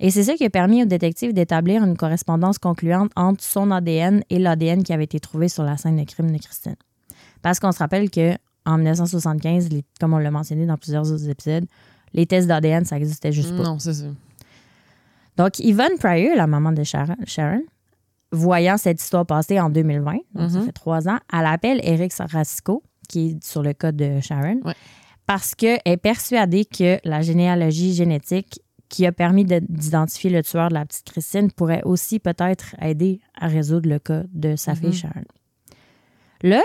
Et 0.00 0.10
c'est 0.10 0.24
ça 0.24 0.34
qui 0.34 0.44
a 0.44 0.50
permis 0.50 0.82
aux 0.82 0.86
détectives 0.86 1.32
d'établir 1.32 1.84
une 1.84 1.96
correspondance 1.96 2.58
concluante 2.58 3.12
entre 3.14 3.44
son 3.44 3.70
ADN 3.70 4.24
et 4.28 4.40
l'ADN 4.40 4.82
qui 4.82 4.92
avait 4.92 5.04
été 5.04 5.20
trouvé 5.20 5.48
sur 5.48 5.62
la 5.62 5.76
scène 5.76 5.96
de 5.96 6.04
crime 6.04 6.32
de 6.32 6.38
Christine. 6.38 6.74
Parce 7.42 7.60
qu'on 7.60 7.70
se 7.70 7.78
rappelle 7.78 8.10
que 8.10 8.36
en 8.66 8.76
1975, 8.78 9.68
les- 9.70 9.84
comme 10.00 10.14
on 10.14 10.18
l'a 10.18 10.30
mentionné 10.30 10.66
dans 10.66 10.76
plusieurs 10.76 11.10
autres 11.10 11.28
épisodes, 11.28 11.64
les 12.12 12.26
tests 12.26 12.46
d'ADN, 12.48 12.84
ça 12.84 12.96
existait 12.98 13.32
juste 13.32 13.56
pas. 13.56 13.62
Non, 13.62 13.78
c'est 13.78 13.94
ça. 13.94 14.04
Donc, 15.36 15.58
Yvonne 15.60 15.96
Pryor, 15.98 16.36
la 16.36 16.46
maman 16.46 16.72
de 16.72 16.82
Sharon, 16.84 17.16
Sharon, 17.26 17.62
voyant 18.32 18.76
cette 18.76 19.00
histoire 19.02 19.26
passer 19.26 19.58
en 19.60 19.70
2020, 19.70 20.18
donc 20.34 20.50
ça 20.50 20.58
Mhm. 20.60 20.66
fait 20.66 20.72
trois 20.72 21.08
ans, 21.08 21.18
elle 21.32 21.46
appelle 21.46 21.80
Eric 21.82 22.12
Sarasco, 22.12 22.82
qui 23.08 23.30
est 23.30 23.44
sur 23.44 23.62
le 23.62 23.72
cas 23.72 23.92
de 23.92 24.20
Sharon, 24.20 24.60
Ouais. 24.64 24.74
parce 25.26 25.54
qu'elle 25.54 25.80
est 25.84 25.96
persuadée 25.96 26.64
que 26.64 26.98
la 27.04 27.22
généalogie 27.22 27.94
génétique 27.94 28.60
qui 28.88 29.06
a 29.06 29.12
permis 29.12 29.46
de- 29.46 29.62
d'identifier 29.68 30.28
le 30.30 30.42
tueur 30.42 30.68
de 30.68 30.74
la 30.74 30.84
petite 30.84 31.10
Christine 31.10 31.50
pourrait 31.50 31.82
aussi 31.84 32.18
peut-être 32.18 32.74
aider 32.82 33.20
à 33.40 33.46
résoudre 33.48 33.88
le 33.88 33.98
cas 33.98 34.24
de 34.34 34.54
sa 34.56 34.74
fille 34.74 34.88
Mhm. 34.88 34.92
Sharon. 34.94 35.24
Là, 36.42 36.62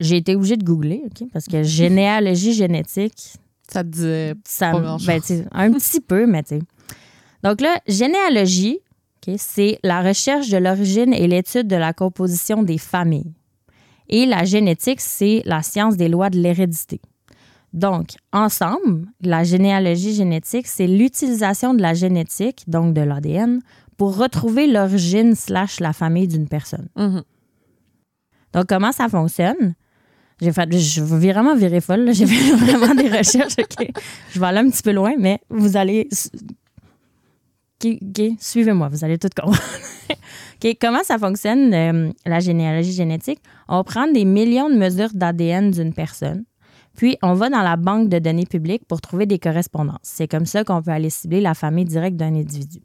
j'ai 0.00 0.16
été 0.16 0.36
obligée 0.36 0.56
de 0.56 0.64
googler, 0.64 1.02
OK, 1.06 1.28
parce 1.32 1.46
que 1.46 1.62
généalogie 1.62 2.52
génétique, 2.52 3.34
Ça 3.68 3.82
te 3.82 3.88
disait. 3.88 4.34
ça, 4.44 4.72
Pas 4.72 4.80
ben, 5.06 5.20
un 5.52 5.72
petit 5.72 6.00
peu, 6.00 6.26
mais 6.26 6.42
tu 6.42 6.56
sais. 6.56 6.62
Donc 7.42 7.60
là, 7.60 7.80
généalogie, 7.86 8.78
ok, 9.26 9.34
c'est 9.38 9.78
la 9.82 10.02
recherche 10.02 10.48
de 10.48 10.56
l'origine 10.58 11.12
et 11.12 11.26
l'étude 11.26 11.66
de 11.66 11.76
la 11.76 11.92
composition 11.92 12.62
des 12.62 12.78
familles. 12.78 13.32
Et 14.08 14.26
la 14.26 14.44
génétique, 14.44 15.00
c'est 15.00 15.42
la 15.44 15.62
science 15.62 15.96
des 15.96 16.08
lois 16.08 16.30
de 16.30 16.38
l'hérédité. 16.38 17.00
Donc, 17.72 18.10
ensemble, 18.32 19.06
la 19.20 19.44
généalogie 19.44 20.14
génétique, 20.14 20.66
c'est 20.66 20.86
l'utilisation 20.86 21.74
de 21.74 21.82
la 21.82 21.92
génétique, 21.92 22.62
donc 22.68 22.94
de 22.94 23.02
l'ADN, 23.02 23.60
pour 23.96 24.16
retrouver 24.16 24.66
l'origine 24.66 25.34
slash 25.34 25.80
la 25.80 25.92
famille 25.92 26.28
d'une 26.28 26.48
personne. 26.48 26.88
Mhm. 26.96 27.22
Donc, 28.52 28.66
comment 28.66 28.92
ça 28.92 29.08
fonctionne? 29.08 29.74
J'ai 30.40 30.52
fait, 30.52 30.70
je 30.78 31.02
vais 31.02 31.32
vraiment 31.32 31.56
virer 31.56 31.80
folle. 31.80 32.10
J'ai 32.14 32.26
fait 32.26 32.54
vraiment 32.56 32.94
des 32.94 33.08
recherches. 33.08 33.54
OK. 33.58 33.88
Je 34.32 34.40
vais 34.40 34.46
aller 34.46 34.58
un 34.58 34.70
petit 34.70 34.82
peu 34.82 34.92
loin, 34.92 35.14
mais 35.18 35.40
vous 35.48 35.76
allez. 35.76 36.08
OK, 37.84 37.98
OK, 38.02 38.22
suivez-moi, 38.38 38.88
vous 38.88 39.04
allez 39.04 39.18
tout 39.18 39.28
comprendre. 39.34 39.62
Comment 40.80 41.04
ça 41.04 41.18
fonctionne, 41.18 41.74
euh, 41.74 42.10
la 42.24 42.40
généalogie 42.40 42.92
génétique? 42.92 43.40
On 43.68 43.84
prend 43.84 44.10
des 44.10 44.24
millions 44.24 44.70
de 44.70 44.74
mesures 44.74 45.10
d'ADN 45.12 45.70
d'une 45.70 45.92
personne, 45.92 46.44
puis 46.96 47.18
on 47.22 47.34
va 47.34 47.50
dans 47.50 47.62
la 47.62 47.76
banque 47.76 48.08
de 48.08 48.18
données 48.18 48.46
publiques 48.46 48.86
pour 48.86 49.00
trouver 49.00 49.26
des 49.26 49.38
correspondances. 49.38 49.98
C'est 50.02 50.26
comme 50.26 50.46
ça 50.46 50.64
qu'on 50.64 50.82
peut 50.82 50.90
aller 50.90 51.10
cibler 51.10 51.40
la 51.40 51.54
famille 51.54 51.84
directe 51.84 52.16
d'un 52.16 52.34
individu. 52.34 52.80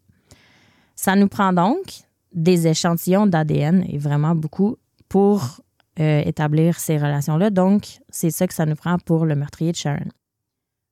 Ça 0.95 1.15
nous 1.15 1.27
prend 1.27 1.53
donc 1.53 2.03
des 2.33 2.67
échantillons 2.67 3.27
d'ADN, 3.27 3.85
et 3.89 3.97
vraiment 3.97 4.35
beaucoup, 4.35 4.75
pour 5.07 5.61
euh, 5.99 6.21
établir 6.25 6.79
ces 6.79 6.97
relations-là. 6.97 7.49
Donc, 7.49 7.99
c'est 8.09 8.31
ça 8.31 8.47
que 8.47 8.53
ça 8.53 8.65
nous 8.65 8.75
prend 8.75 8.97
pour 8.97 9.25
le 9.25 9.35
meurtrier 9.35 9.71
de 9.71 9.77
Sharon. 9.77 10.09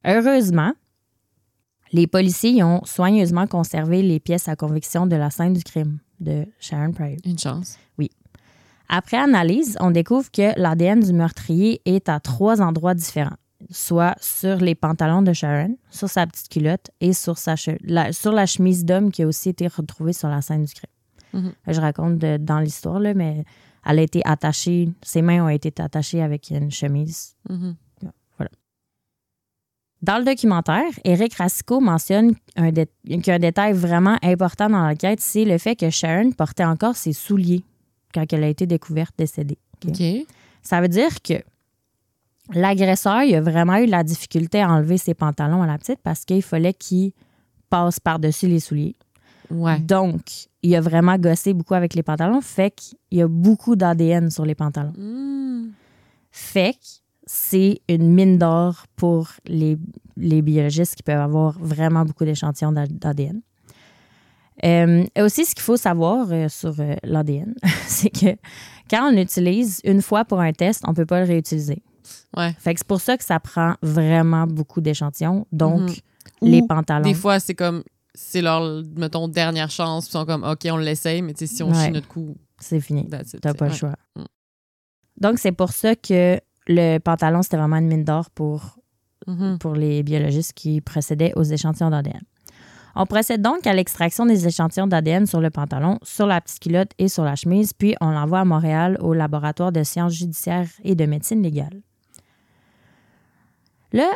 Heureusement, 0.05 0.73
les 1.91 2.07
policiers 2.07 2.63
ont 2.63 2.81
soigneusement 2.85 3.47
conservé 3.47 4.01
les 4.01 4.19
pièces 4.19 4.47
à 4.47 4.55
conviction 4.55 5.07
de 5.07 5.15
la 5.15 5.29
scène 5.29 5.53
du 5.53 5.63
crime 5.63 5.99
de 6.19 6.45
Sharon 6.59 6.91
Pryor. 6.91 7.17
Une 7.25 7.39
chance. 7.39 7.77
Après 8.91 9.17
analyse, 9.17 9.77
on 9.79 9.91
découvre 9.91 10.31
que 10.31 10.59
l'ADN 10.59 10.99
du 11.01 11.13
meurtrier 11.13 11.79
est 11.85 12.09
à 12.09 12.19
trois 12.19 12.59
endroits 12.59 12.95
différents, 12.95 13.37
soit 13.69 14.15
sur 14.19 14.55
les 14.57 14.73
pantalons 14.73 15.21
de 15.21 15.31
Sharon, 15.31 15.77
sur 15.91 16.09
sa 16.09 16.25
petite 16.25 16.49
culotte 16.49 16.89
et 16.99 17.13
sur, 17.13 17.37
sa 17.37 17.53
che- 17.53 17.77
la, 17.83 18.11
sur 18.13 18.31
la 18.31 18.47
chemise 18.47 18.85
d'homme 18.85 19.11
qui 19.11 19.21
a 19.21 19.27
aussi 19.27 19.49
été 19.49 19.67
retrouvée 19.67 20.13
sur 20.13 20.27
la 20.27 20.41
scène 20.41 20.63
du 20.63 20.73
crime. 20.73 20.89
Mhm. 21.43 21.53
Je 21.67 21.79
raconte 21.79 22.17
de- 22.17 22.37
dans 22.37 22.59
l'histoire, 22.59 22.99
là, 22.99 23.13
mais 23.13 23.43
elle 23.89 23.99
a 23.99 24.01
été 24.03 24.21
attachée, 24.25 24.89
ses 25.03 25.21
mains 25.21 25.43
ont 25.43 25.49
été 25.49 25.73
attachées 25.81 26.21
avec 26.21 26.49
une 26.51 26.71
chemise. 26.71 27.35
Mhm. 27.49 27.75
Dans 30.01 30.17
le 30.17 30.23
documentaire, 30.23 30.89
Eric 31.03 31.33
Racicot 31.33 31.81
mentionne 31.81 32.33
dé- 32.71 32.87
qu'un 33.21 33.37
détail 33.37 33.73
vraiment 33.73 34.17
important 34.21 34.69
dans 34.69 34.87
l'enquête, 34.87 35.19
c'est 35.19 35.43
le 35.43 35.57
fait 35.57 35.75
que 35.75 35.89
Sharon 35.89 36.31
portait 36.31 36.63
encore 36.63 36.95
ses 36.95 37.11
souliers 37.11 37.65
quand 38.13 38.31
elle 38.31 38.45
a 38.45 38.47
été 38.47 38.65
découverte 38.65 39.13
décédée. 39.17 39.57
Ça 40.63 40.79
veut 40.79 40.87
dire 40.87 41.21
que 41.21 41.33
l'agresseur, 42.53 43.23
il 43.23 43.35
a 43.35 43.41
vraiment 43.41 43.75
eu 43.75 43.87
de 43.87 43.91
la 43.91 44.03
difficulté 44.05 44.61
à 44.61 44.69
enlever 44.69 44.97
ses 44.97 45.13
pantalons 45.15 45.63
à 45.63 45.67
la 45.67 45.77
petite 45.77 45.99
parce 46.01 46.23
qu'il 46.23 46.43
fallait 46.43 46.73
qu'il 46.73 47.11
passe 47.69 47.99
par-dessus 47.99 48.47
les 48.47 48.61
souliers. 48.61 48.95
Ouais. 49.51 49.79
Donc, 49.79 50.21
il 50.61 50.75
a 50.75 50.81
vraiment 50.81 51.17
gossé 51.17 51.53
beaucoup 51.53 51.73
avec 51.73 51.93
les 51.95 52.03
pantalons, 52.03 52.41
fait 52.41 52.71
qu'il 52.71 52.97
y 53.17 53.21
a 53.21 53.27
beaucoup 53.27 53.75
d'ADN 53.75 54.29
sur 54.29 54.45
les 54.45 54.55
pantalons. 54.55 54.93
Mm. 54.97 55.69
Fait 56.31 56.73
que 56.73 56.85
c'est 57.25 57.81
une 57.89 58.13
mine 58.13 58.37
d'or 58.37 58.85
pour 58.95 59.29
les, 59.45 59.77
les 60.17 60.41
biologistes 60.41 60.95
qui 60.95 61.03
peuvent 61.03 61.19
avoir 61.21 61.57
vraiment 61.59 62.05
beaucoup 62.05 62.25
d'échantillons 62.25 62.71
d'A- 62.71 62.87
d'ADN. 62.87 63.41
Euh, 64.65 65.05
et 65.15 65.21
aussi, 65.21 65.45
ce 65.45 65.55
qu'il 65.55 65.63
faut 65.63 65.77
savoir 65.77 66.27
euh, 66.31 66.49
sur 66.49 66.73
euh, 66.79 66.95
l'ADN, 67.03 67.53
c'est 67.87 68.09
que 68.09 68.35
quand 68.89 69.09
on 69.09 69.15
l'utilise 69.15 69.79
une 69.85 70.01
fois 70.01 70.25
pour 70.25 70.39
un 70.41 70.51
test, 70.51 70.83
on 70.85 70.91
ne 70.91 70.95
peut 70.95 71.05
pas 71.05 71.21
le 71.21 71.27
réutiliser. 71.27 71.81
Ouais. 72.35 72.53
Fait 72.59 72.73
que 72.73 72.79
c'est 72.79 72.87
pour 72.87 72.99
ça 72.99 73.17
que 73.17 73.23
ça 73.23 73.39
prend 73.39 73.75
vraiment 73.81 74.45
beaucoup 74.47 74.81
d'échantillons. 74.81 75.45
Donc, 75.51 75.81
Mhm. 76.41 76.49
les 76.49 76.61
Ou 76.61 76.67
pantalons. 76.67 77.03
Des 77.07 77.13
fois, 77.13 77.39
c'est 77.39 77.55
comme, 77.55 77.83
c'est 78.21 78.41
leur, 78.41 78.83
mettons, 78.97 79.27
dernière 79.27 79.71
chance. 79.71 80.07
Ils 80.07 80.11
sont 80.11 80.25
comme, 80.25 80.43
OK, 80.43 80.67
on 80.69 80.77
l'essaye, 80.77 81.21
mais 81.21 81.33
si 81.35 81.63
on 81.63 81.69
Ouais. 81.71 81.85
chie 81.85 81.91
notre 81.91 82.07
coup, 82.07 82.35
c'est 82.59 82.79
fini. 82.81 83.07
T'as 83.41 83.53
pas 83.53 83.67
le 83.69 83.73
choix. 83.73 83.95
Mm. 84.15 84.23
Donc, 85.21 85.39
c'est 85.39 85.53
pour 85.53 85.71
ça 85.71 85.95
que 85.95 86.39
le 86.67 86.97
pantalon, 86.99 87.41
c'était 87.41 87.57
vraiment 87.57 87.77
une 87.77 87.87
mine 87.87 88.03
d'or 88.03 88.29
pour. 88.29 88.77
Mhm. 89.27 89.57
pour 89.59 89.75
les 89.75 90.01
biologistes 90.01 90.53
qui 90.53 90.81
procédaient 90.81 91.33
aux 91.35 91.43
échantillons 91.43 91.89
d'ADN. 91.91 92.21
On 92.95 93.05
procède 93.05 93.41
donc 93.43 93.67
à 93.67 93.73
l'extraction 93.73 94.25
des 94.25 94.47
échantillons 94.47 94.87
d'ADN 94.87 95.27
sur 95.27 95.39
le 95.39 95.49
pantalon, 95.51 95.99
sur 96.01 96.25
la 96.25 96.41
petite 96.41 96.59
culotte 96.61 96.91
et 96.97 97.09
sur 97.09 97.23
la 97.23 97.35
chemise, 97.35 97.73
puis 97.73 97.95
on 98.01 98.09
l'envoie 98.09 98.39
à 98.39 98.45
Montréal 98.45 98.97
au 99.01 99.13
laboratoire 99.13 99.71
de 99.71 99.83
sciences 99.83 100.13
judiciaires 100.13 100.69
et 100.83 100.95
de 100.95 101.05
médecine 101.05 101.43
légale. 101.43 101.81
Là, 103.91 104.09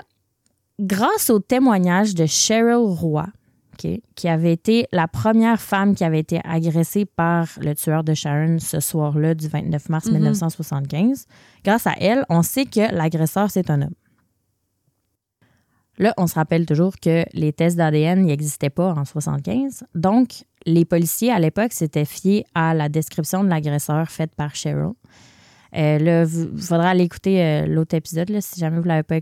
grâce 0.79 1.29
au 1.29 1.39
témoignage 1.39 2.15
de 2.15 2.25
Cheryl 2.25 2.75
Roy, 2.75 3.27
Qui 4.15 4.27
avait 4.27 4.53
été 4.53 4.87
la 4.91 5.07
première 5.07 5.59
femme 5.61 5.95
qui 5.95 6.03
avait 6.03 6.19
été 6.19 6.39
agressée 6.43 7.05
par 7.05 7.47
le 7.61 7.73
tueur 7.75 8.03
de 8.03 8.13
Sharon 8.13 8.59
ce 8.59 8.79
soir-là 8.79 9.33
du 9.35 9.47
29 9.47 9.89
mars 9.89 10.05
Mhm. 10.07 10.13
1975, 10.13 11.25
grâce 11.63 11.87
à 11.87 11.93
elle, 11.99 12.25
on 12.29 12.41
sait 12.43 12.65
que 12.65 12.93
l'agresseur, 12.93 13.49
c'est 13.51 13.69
un 13.69 13.81
homme. 13.83 13.93
Là, 15.99 16.13
on 16.17 16.25
se 16.25 16.33
rappelle 16.35 16.65
toujours 16.65 16.95
que 16.99 17.23
les 17.33 17.53
tests 17.53 17.77
d'ADN 17.77 18.25
n'existaient 18.25 18.71
pas 18.71 18.93
en 18.93 19.05
75. 19.05 19.83
Donc, 19.93 20.43
les 20.65 20.85
policiers 20.85 21.31
à 21.31 21.39
l'époque 21.39 21.71
s'étaient 21.71 22.05
fiés 22.05 22.45
à 22.55 22.73
la 22.73 22.89
description 22.89 23.43
de 23.43 23.49
l'agresseur 23.49 24.09
faite 24.09 24.33
par 24.35 24.55
Cheryl. 24.55 24.93
Euh, 25.75 25.99
là, 25.99 26.23
il 26.23 26.61
faudra 26.61 26.89
aller 26.89 27.03
écouter 27.03 27.43
euh, 27.43 27.65
l'autre 27.67 27.95
épisode 27.95 28.29
là, 28.29 28.41
si 28.41 28.59
jamais 28.59 28.77
vous 28.77 28.83
ne 28.83 28.87
l'avez 28.87 29.03
pas 29.03 29.17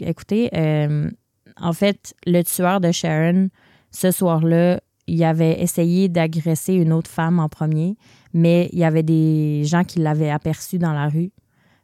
écouté. 0.00 0.50
Euh, 0.54 1.10
en 1.60 1.72
fait, 1.72 2.14
le 2.26 2.42
tueur 2.42 2.80
de 2.80 2.90
Sharon, 2.92 3.48
ce 3.90 4.10
soir-là, 4.10 4.80
il 5.06 5.22
avait 5.24 5.60
essayé 5.62 6.08
d'agresser 6.08 6.74
une 6.74 6.92
autre 6.92 7.10
femme 7.10 7.38
en 7.38 7.48
premier, 7.48 7.96
mais 8.34 8.68
il 8.72 8.78
y 8.80 8.84
avait 8.84 9.02
des 9.04 9.62
gens 9.64 9.84
qui 9.84 10.00
l'avaient 10.00 10.30
aperçu 10.30 10.78
dans 10.78 10.92
la 10.92 11.08
rue. 11.08 11.30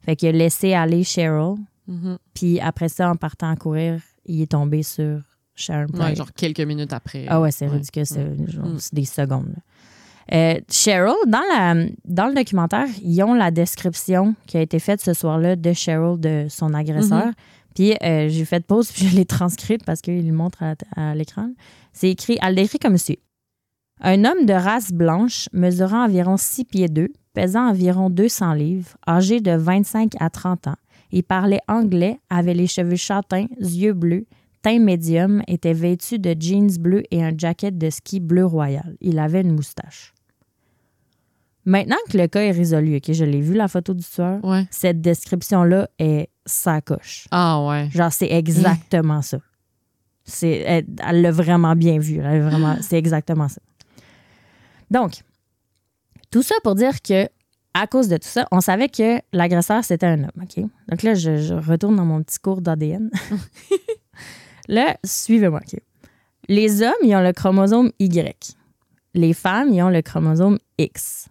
Fait 0.04 0.16
qu'il 0.16 0.28
a 0.28 0.32
laissé 0.32 0.74
aller 0.74 1.04
Cheryl, 1.04 1.54
Mhm. 1.88 2.18
puis 2.34 2.60
après 2.60 2.88
ça, 2.88 3.10
en 3.10 3.16
partant 3.16 3.50
à 3.50 3.56
courir, 3.56 4.00
il 4.26 4.40
est 4.42 4.50
tombé 4.52 4.82
sur 4.82 5.20
Sharon 5.54 5.86
Ouais, 5.92 5.98
Pryor. 5.98 6.14
genre 6.16 6.32
quelques 6.32 6.60
minutes 6.60 6.92
après. 6.92 7.26
Ah 7.28 7.40
ouais, 7.40 7.50
c'est 7.52 7.66
Ouais. 7.66 7.72
ridicule, 7.74 8.06
c'est 8.06 8.24
Mm. 8.24 8.76
c'est 8.78 8.94
des 8.94 9.04
secondes. 9.04 9.54
Euh, 10.32 10.58
Cheryl, 10.70 11.14
dans, 11.26 11.42
la, 11.52 11.74
dans 12.04 12.26
le 12.28 12.34
documentaire, 12.34 12.86
ils 13.02 13.22
ont 13.24 13.34
la 13.34 13.50
description 13.50 14.34
qui 14.46 14.56
a 14.56 14.60
été 14.60 14.78
faite 14.78 15.00
ce 15.00 15.12
soir-là 15.14 15.56
de 15.56 15.72
Cheryl, 15.72 16.18
de 16.18 16.46
son 16.48 16.72
agresseur. 16.74 17.26
Mhm. 17.26 17.32
Puis 17.74 17.94
euh, 18.02 18.28
j'ai 18.28 18.44
fait 18.44 18.64
pause, 18.64 18.90
puis 18.92 19.06
je 19.08 19.16
l'ai 19.16 19.24
transcrite 19.24 19.84
parce 19.84 20.00
qu'il 20.00 20.26
le 20.26 20.32
montre 20.32 20.62
à, 20.96 21.14
l'écran. 21.14 21.50
C'est 21.92 22.10
écrit, 22.10 22.38
elle 22.42 22.54
le 22.54 22.62
décrit 22.62 22.78
comme 22.78 22.98
suit. 22.98 23.18
Un 24.00 24.24
homme 24.24 24.46
de 24.46 24.52
race 24.52 24.92
blanche, 24.92 25.48
mesurant 25.52 26.04
environ 26.04 26.36
6 26.36 26.64
pieds 26.64 26.88
2, 26.88 27.08
pesant 27.34 27.68
environ 27.68 28.10
200 28.10 28.54
livres, 28.54 28.96
âgé 29.06 29.40
de 29.40 29.52
25 29.52 30.12
à 30.18 30.28
30 30.28 30.68
ans. 30.68 30.76
Il 31.12 31.22
parlait 31.22 31.60
anglais, 31.68 32.18
avait 32.30 32.54
les 32.54 32.66
cheveux 32.66 32.96
châtains, 32.96 33.46
yeux 33.60 33.92
bleus, 33.92 34.26
teint 34.62 34.78
médium, 34.78 35.42
était 35.46 35.72
vêtu 35.72 36.18
de 36.18 36.34
jeans 36.38 36.78
bleus 36.78 37.02
et 37.10 37.22
un 37.22 37.32
jacket 37.36 37.76
de 37.76 37.90
ski 37.90 38.18
bleu 38.18 38.46
royal. 38.46 38.96
Il 39.00 39.18
avait 39.18 39.42
une 39.42 39.54
moustache. 39.54 40.14
Maintenant 41.64 41.96
que 42.10 42.18
le 42.18 42.26
cas 42.26 42.40
est 42.42 42.50
résolu, 42.50 42.96
ok, 42.96 43.12
je 43.12 43.24
l'ai 43.24 43.40
vu 43.40 43.54
la 43.54 43.68
photo 43.68 43.94
du 43.94 44.02
tueur, 44.04 44.44
Ouais. 44.44 44.66
cette 44.70 45.00
description-là 45.00 45.88
est 45.98 46.28
sacoche. 46.44 47.26
Ah 47.30 47.64
ouais. 47.64 47.88
Genre, 47.92 48.12
c'est 48.12 48.30
exactement 48.32 49.22
ça. 49.22 49.38
C'est, 50.24 50.84
elle 51.04 51.20
l'a 51.22 51.30
vraiment 51.30 51.74
bien 51.76 51.98
vu. 51.98 52.18
Elle 52.20 52.42
vraiment, 52.42 52.76
c'est 52.80 52.96
exactement 52.98 53.48
ça. 53.48 53.60
Donc, 54.90 55.22
tout 56.30 56.42
ça 56.42 56.54
pour 56.64 56.74
dire 56.74 57.00
que, 57.02 57.28
à 57.74 57.86
cause 57.86 58.08
de 58.08 58.16
tout 58.16 58.28
ça, 58.28 58.46
on 58.50 58.60
savait 58.60 58.88
que 58.88 59.20
l'agresseur, 59.32 59.84
c'était 59.84 60.06
un 60.06 60.24
homme. 60.24 60.42
OK? 60.42 60.64
Donc 60.88 61.02
là, 61.02 61.14
je, 61.14 61.38
je 61.38 61.54
retourne 61.54 61.96
dans 61.96 62.04
mon 62.04 62.22
petit 62.22 62.38
cours 62.38 62.60
d'ADN. 62.60 63.10
là, 64.68 64.96
suivez-moi. 65.04 65.60
OK? 65.60 65.80
Les 66.48 66.82
hommes, 66.82 66.92
ils 67.02 67.14
ont 67.14 67.22
le 67.22 67.32
chromosome 67.32 67.90
Y. 67.98 68.56
Les 69.14 69.32
femmes, 69.32 69.68
ils 69.72 69.82
ont 69.82 69.90
le 69.90 70.02
chromosome 70.02 70.58
X. 70.78 71.28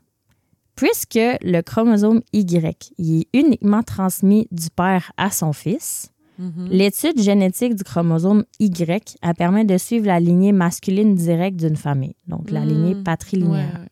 Puisque 0.75 1.15
le 1.41 1.61
chromosome 1.61 2.21
Y 2.33 2.91
il 2.97 3.21
est 3.21 3.27
uniquement 3.37 3.83
transmis 3.83 4.47
du 4.51 4.69
père 4.75 5.11
à 5.17 5.29
son 5.31 5.53
fils, 5.53 6.07
Mhm. 6.39 6.69
L'étude 6.71 7.21
génétique 7.21 7.75
du 7.75 7.83
chromosome 7.83 8.45
Y 8.59 9.15
elle 9.21 9.33
permet 9.35 9.63
de 9.63 9.77
suivre 9.77 10.07
la 10.07 10.19
lignée 10.19 10.53
masculine 10.53 11.13
directe 11.13 11.57
d'une 11.57 11.75
famille, 11.75 12.15
donc 12.25 12.49
la 12.49 12.61
Mm. 12.61 12.67
lignée 12.69 12.95
patrilinéaire. 12.95 13.79
ouais. 13.81 13.87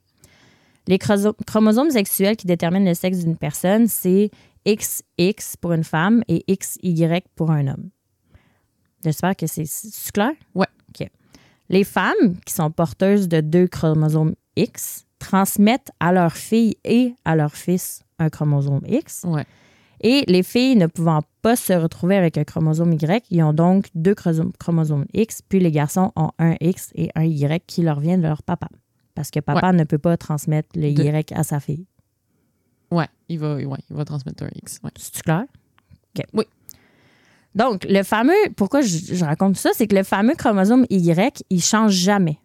Les 0.88 0.98
chromosomes 0.98 1.92
sexuels 1.92 2.36
qui 2.38 2.48
déterminent 2.48 2.88
le 2.90 2.96
sexe 2.96 3.20
d'une 3.20 3.38
personne, 3.38 3.88
c'est 3.88 4.32
XX 4.66 5.58
pour 5.62 5.74
une 5.74 5.84
femme 5.84 6.24
et 6.28 6.44
XY 6.52 7.22
pour 7.36 7.52
un 7.52 7.68
homme. 7.68 7.90
J'espère 9.04 9.36
que 9.36 9.46
c'est 9.46 9.66
clair? 10.12 10.32
OK. 10.56 11.08
Les 11.70 11.84
femmes 11.84 12.36
qui 12.46 12.54
sont 12.56 12.72
porteuses 12.72 13.28
de 13.28 13.42
deux 13.42 13.68
chromosomes 13.68 14.34
X 14.56 15.06
transmettent 15.20 15.92
à 16.00 16.12
leur 16.12 16.34
fille 16.34 16.76
et 16.84 17.14
à 17.26 17.36
leur 17.36 17.54
fils 17.54 18.02
un 18.18 18.30
chromosome 18.30 18.82
X. 18.88 19.26
Ouais. 19.28 19.46
Et 20.02 20.24
les 20.28 20.44
filles 20.44 20.78
ne 20.78 20.88
pouvant 20.88 21.22
pas 21.42 21.56
se 21.58 21.74
retrouver 21.74 22.16
avec 22.16 22.38
un 22.38 22.46
chromosome 22.46 22.94
Y, 22.94 23.26
ils 23.30 23.44
ont 23.44 23.52
donc 23.54 23.88
deux 23.96 24.16
chromosomes- 24.16 25.06
X, 25.14 25.42
puis 25.48 25.60
les 25.60 25.72
garçons 25.72 26.12
ont 26.16 26.32
un 26.40 26.56
X 26.62 26.92
et 26.96 27.10
un 27.16 27.24
Y 27.26 27.64
qui 27.68 27.82
leur 27.82 28.00
vient 28.00 28.18
de 28.18 28.24
leur 28.24 28.42
papa. 28.44 28.70
Parce 29.14 29.30
que 29.30 29.42
papa 29.42 29.74
ne 29.74 29.84
peut 29.84 29.98
pas 29.98 30.16
transmettre 30.16 30.70
le 30.76 30.94
De- 30.94 31.04
Y 31.04 31.34
à 31.34 31.44
sa 31.44 31.60
fille. 31.60 31.86
Ouais, 32.92 33.08
il 33.28 33.40
va, 33.40 33.56
ouais, 33.56 33.66
il 33.90 33.96
va 33.96 34.06
transmettre 34.06 34.44
un 34.44 34.50
X. 34.56 34.80
Ouais. 34.84 34.92
C'est 34.98 35.22
clair? 35.22 35.44
Oui. 36.34 36.46
Donc, 37.56 37.86
le 37.90 38.04
fameux, 38.04 38.34
pourquoi 38.56 38.82
je, 38.82 38.98
je 39.16 39.26
raconte 39.26 39.58
ça, 39.58 39.72
c'est 39.74 39.88
que 39.88 39.96
le 39.96 40.04
fameux 40.04 40.36
chromosome 40.36 40.86
Y, 40.90 41.44
il 41.50 41.62
change 41.62 41.92
jamais. 41.94 42.38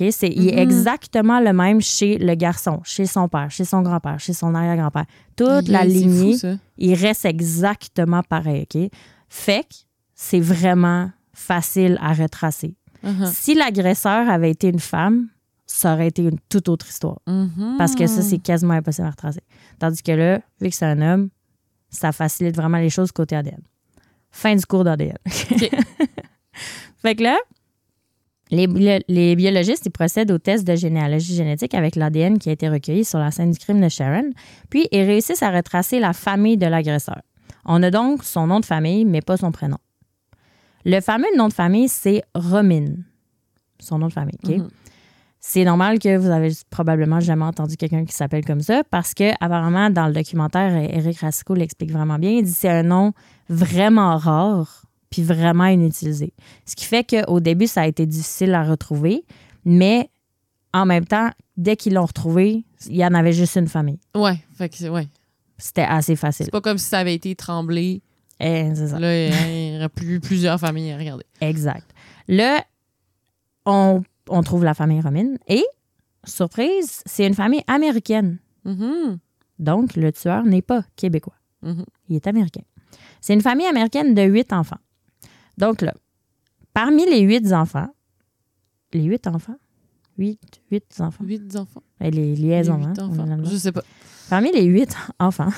OK? 0.00 0.08
C'est, 0.12 0.28
Il 0.28 0.48
est 0.48 0.52
Mhm. 0.52 0.58
exactement 0.58 1.40
le 1.40 1.52
même 1.52 1.80
chez 1.80 2.18
le 2.18 2.34
garçon, 2.34 2.80
chez 2.84 3.06
son 3.06 3.28
père, 3.28 3.50
chez 3.50 3.64
son 3.64 3.82
grand-père, 3.82 4.18
chez 4.20 4.32
son 4.32 4.54
arrière-grand-père. 4.54 5.06
Toute 5.36 5.68
la 5.68 5.84
lignée, 5.84 6.36
fou, 6.38 6.58
il 6.76 6.94
reste 6.94 7.24
exactement 7.24 8.22
pareil. 8.22 8.66
OK? 8.72 8.90
Fait 9.28 9.62
que 9.62 9.74
c'est 10.14 10.40
vraiment 10.40 11.10
facile 11.32 11.98
à 12.00 12.12
retracer. 12.12 12.74
Uh-huh. 13.04 13.26
Si 13.32 13.54
l'agresseur 13.54 14.28
avait 14.28 14.50
été 14.50 14.68
une 14.68 14.80
femme, 14.80 15.28
ça 15.66 15.94
aurait 15.94 16.08
été 16.08 16.22
une 16.22 16.38
toute 16.48 16.68
autre 16.68 16.88
histoire. 16.88 17.18
Mhm. 17.26 17.76
Parce 17.78 17.94
que 17.94 18.06
ça, 18.06 18.22
c'est 18.22 18.38
quasiment 18.38 18.74
impossible 18.74 19.06
à 19.06 19.10
retracer. 19.10 19.42
Tandis 19.78 20.02
que 20.02 20.12
là, 20.12 20.40
vu 20.60 20.70
que 20.70 20.74
c'est 20.74 20.86
un 20.86 21.00
homme, 21.02 21.28
ça 21.90 22.10
facilite 22.12 22.56
vraiment 22.56 22.78
les 22.78 22.90
choses 22.90 23.12
côté 23.12 23.36
ADN. 23.36 23.60
Fin 24.30 24.56
du 24.56 24.64
cours 24.66 24.84
d'ADN. 24.84 25.16
fait 27.02 27.14
que 27.14 27.22
là, 27.22 27.36
les, 28.50 28.66
bio- 28.66 29.00
les 29.08 29.36
biologistes, 29.36 29.86
ils 29.86 29.90
procèdent 29.90 30.30
au 30.30 30.38
test 30.38 30.66
de 30.66 30.74
généalogie 30.76 31.34
génétique 31.34 31.74
avec 31.74 31.96
l'ADN 31.96 32.38
qui 32.38 32.48
a 32.48 32.52
été 32.52 32.68
recueilli 32.68 33.04
sur 33.04 33.18
la 33.18 33.30
scène 33.30 33.50
du 33.50 33.58
crime 33.58 33.80
de 33.80 33.88
Sharon, 33.88 34.30
puis 34.70 34.88
ils 34.92 35.02
réussissent 35.02 35.42
à 35.42 35.50
retracer 35.50 36.00
la 36.00 36.12
famille 36.12 36.56
de 36.56 36.66
l'agresseur. 36.66 37.20
On 37.64 37.82
a 37.82 37.90
donc 37.90 38.24
son 38.24 38.46
nom 38.46 38.60
de 38.60 38.64
famille, 38.64 39.04
mais 39.04 39.20
pas 39.20 39.36
son 39.36 39.52
prénom. 39.52 39.76
Le 40.84 41.00
fameux 41.00 41.26
nom 41.36 41.48
de 41.48 41.52
famille, 41.52 41.88
c'est 41.88 42.22
Romine. 42.34 43.04
Son 43.80 43.98
nom 43.98 44.08
de 44.08 44.12
famille, 44.12 44.38
OK? 44.44 44.50
Mhm. 44.56 44.68
C'est 45.40 45.64
normal 45.64 46.00
que 46.00 46.16
vous 46.16 46.30
avez 46.30 46.50
probablement 46.68 47.20
jamais 47.20 47.44
entendu 47.44 47.76
quelqu'un 47.76 48.04
qui 48.04 48.12
s'appelle 48.12 48.44
comme 48.44 48.60
ça 48.60 48.82
parce 48.90 49.14
que 49.14 49.30
apparemment 49.40 49.88
dans 49.88 50.08
le 50.08 50.12
documentaire 50.12 50.74
Eric 50.76 51.20
Rasco 51.20 51.54
l'explique 51.54 51.92
vraiment 51.92 52.18
bien, 52.18 52.30
il 52.30 52.42
dit 52.44 52.50
que 52.50 52.56
c'est 52.58 52.68
un 52.68 52.82
nom 52.82 53.12
vraiment 53.48 54.16
rare 54.16 54.82
puis 55.10 55.22
vraiment 55.22 55.66
inutilisé. 55.66 56.32
Ce 56.64 56.76
qui 56.76 56.84
fait 56.84 57.04
qu'au 57.04 57.40
début 57.40 57.66
ça 57.66 57.82
a 57.82 57.86
été 57.86 58.06
difficile 58.06 58.54
à 58.54 58.64
retrouver, 58.64 59.24
mais 59.64 60.10
en 60.72 60.86
même 60.86 61.06
temps, 61.06 61.30
dès 61.56 61.76
qu'ils 61.76 61.94
l'ont 61.94 62.06
retrouvé, 62.06 62.64
il 62.86 62.96
y 62.96 63.04
en 63.04 63.14
avait 63.14 63.32
juste 63.32 63.56
une 63.56 63.68
famille. 63.68 63.98
Ouais, 64.14 64.38
fait 64.56 64.68
que 64.68 64.88
ouais. 64.88 65.08
C'était 65.56 65.82
assez 65.82 66.14
facile. 66.14 66.44
C'est 66.46 66.52
pas 66.52 66.60
comme 66.60 66.78
si 66.78 66.86
ça 66.86 67.00
avait 67.00 67.14
été 67.14 67.34
tremblé. 67.34 68.02
Eh, 68.38 68.70
c'est 68.74 68.88
ça. 68.88 69.00
Là, 69.00 69.26
il 69.48 69.74
y 69.74 69.76
aurait 69.76 69.88
plus 69.88 70.20
plusieurs 70.20 70.60
familles 70.60 70.92
à 70.92 70.98
regarder. 70.98 71.24
Exact. 71.40 71.90
Là, 72.28 72.64
on, 73.66 74.02
on 74.28 74.42
trouve 74.42 74.62
la 74.64 74.74
famille 74.74 75.00
Romine 75.00 75.38
et 75.48 75.64
surprise, 76.24 77.02
c'est 77.06 77.26
une 77.26 77.34
famille 77.34 77.62
américaine. 77.66 78.38
Mhm. 78.64 79.18
Donc, 79.58 79.96
le 79.96 80.12
tueur 80.12 80.44
n'est 80.44 80.62
pas 80.62 80.84
québécois. 80.94 81.34
Mhm. 81.62 81.84
Il 82.08 82.16
est 82.16 82.26
américain. 82.28 82.62
C'est 83.20 83.34
une 83.34 83.40
famille 83.40 83.66
américaine 83.66 84.14
de 84.14 84.22
huit 84.22 84.52
enfants. 84.52 84.78
Donc 85.58 85.82
là, 85.82 85.92
parmi 86.72 87.04
les 87.04 87.20
huit 87.20 87.52
enfants, 87.52 87.88
les 88.92 89.02
huit 89.02 89.26
enfants, 89.26 89.58
Huit, 90.18 90.60
huit 90.72 91.00
enfants. 91.00 91.24
Huit 91.24 91.56
enfants. 91.56 91.82
Ben, 92.00 92.12
les 92.12 92.34
liaisons, 92.34 92.76
Huit 92.78 92.98
hein, 92.98 93.08
enfants. 93.08 93.44
Je 93.44 93.56
sais 93.56 93.70
pas. 93.70 93.84
Parmi 94.28 94.50
les 94.52 94.64
huit 94.64 94.94
enfants, 95.20 95.50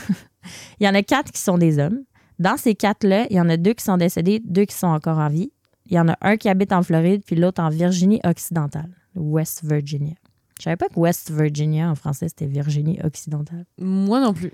il 0.79 0.87
y 0.87 0.89
en 0.89 0.95
a 0.95 1.03
quatre 1.03 1.33
qui 1.33 1.41
sont 1.41 1.57
des 1.57 1.79
hommes. 1.79 2.05
Dans 2.39 2.57
ces 2.57 2.75
quatre-là, 2.75 3.27
il 3.31 3.37
y 3.37 3.41
en 3.41 3.49
a 3.49 3.57
deux 3.57 3.73
qui 3.73 3.85
sont 3.85 3.97
décédés, 3.97 4.41
deux 4.45 4.67
qui 4.67 4.75
sont 4.75 4.87
encore 4.87 5.19
en 5.19 5.29
vie. 5.29 5.51
Il 5.87 5.95
y 5.95 5.99
en 5.99 6.09
a 6.09 6.17
un 6.21 6.37
qui 6.37 6.49
habite 6.49 6.73
en 6.73 6.83
Floride, 6.83 7.23
puis 7.25 7.37
l'autre 7.37 7.63
en 7.63 7.71
Virginie 7.71 8.21
occidentale, 8.25 8.91
West 9.15 9.65
Virginia. 9.65 10.15
Je 10.59 10.65
savais 10.65 10.77
pas 10.77 10.89
que 10.89 10.99
West 10.99 11.31
Virginia, 11.31 11.91
en 11.91 11.95
français, 11.95 12.29
c'était 12.29 12.47
Virginie 12.47 13.01
occidentale. 13.03 13.65
Moi 13.79 14.21
non 14.21 14.35
plus. 14.35 14.53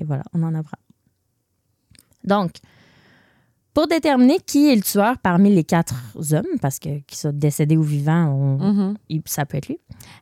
Et 0.00 0.04
voilà, 0.04 0.22
on 0.32 0.42
en 0.44 0.54
apprend. 0.54 0.78
Donc, 2.24 2.52
pour 3.74 3.86
déterminer 3.86 4.38
qui 4.44 4.70
est 4.70 4.74
le 4.76 4.82
tueur 4.82 5.18
parmi 5.18 5.54
les 5.54 5.62
quatre 5.64 5.94
hommes, 6.32 6.58
parce 6.60 6.78
que 6.78 6.98
qu'ils 7.06 7.16
soient 7.16 7.32
décédés 7.32 7.76
ou 7.76 7.82
vivants, 7.82 8.26
on- 8.60 8.72
Mhm. 8.72 8.96
ça 9.26 9.46
peut 9.46 9.58
être 9.58 9.68
lui. 9.68 9.78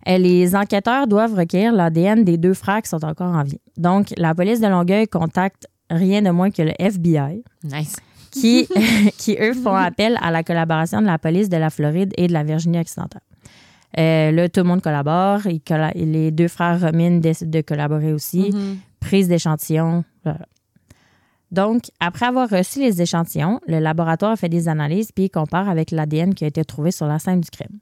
Euh, 0.08 0.18
les 0.18 0.54
enquêteurs 0.54 1.06
doivent 1.06 1.34
recueillir 1.34 1.72
l'ADN 1.72 2.24
des 2.24 2.36
deux 2.36 2.54
frères 2.54 2.82
qui 2.82 2.88
sont 2.90 3.04
encore 3.04 3.34
en 3.34 3.42
vie. 3.44 3.60
Donc, 3.78 4.12
la 4.16 4.34
police 4.34 4.60
de 4.60 4.66
Longueuil 4.66 5.06
contacte 5.08 5.66
rien 5.90 6.20
de 6.22 6.30
moins 6.30 6.50
que 6.50 6.62
le 6.62 6.72
FBI, 6.78 7.42
Nice. 7.64 7.96
qui, 8.30 8.66
qui 9.18 9.36
eux, 9.40 9.54
font 9.54 9.74
appel 9.74 10.18
à 10.20 10.30
la 10.30 10.42
collaboration 10.42 11.00
de 11.00 11.06
la 11.06 11.18
police 11.18 11.48
de 11.48 11.56
la 11.56 11.70
Floride 11.70 12.12
et 12.18 12.26
de 12.26 12.32
la 12.32 12.42
Virginie 12.44 12.80
occidentale. 12.80 13.22
Euh, 13.98 14.30
là, 14.32 14.48
tout 14.50 14.60
le 14.60 14.66
monde 14.66 14.82
collabore. 14.82 15.40
Colla- 15.66 15.92
les 15.94 16.30
deux 16.30 16.48
frères 16.48 16.78
Romine 16.80 17.20
décident 17.20 17.50
de 17.50 17.62
collaborer 17.62 18.12
aussi 18.12 18.50
Mhm. 18.52 18.76
prise 19.00 19.28
d'échantillons. 19.28 20.04
voilà. 20.24 20.40
Donc, 21.52 21.82
après 22.00 22.26
avoir 22.26 22.48
reçu 22.48 22.80
les 22.80 23.00
échantillons, 23.02 23.60
le 23.68 23.78
laboratoire 23.78 24.36
fait 24.36 24.48
des 24.48 24.68
analyses 24.68 25.12
puis 25.12 25.24
il 25.24 25.30
compare 25.30 25.68
avec 25.68 25.90
l'ADN 25.92 26.34
qui 26.34 26.44
a 26.44 26.48
été 26.48 26.64
trouvé 26.64 26.90
sur 26.90 27.06
la 27.06 27.18
scène 27.18 27.40
du 27.40 27.50
crime. 27.50 27.78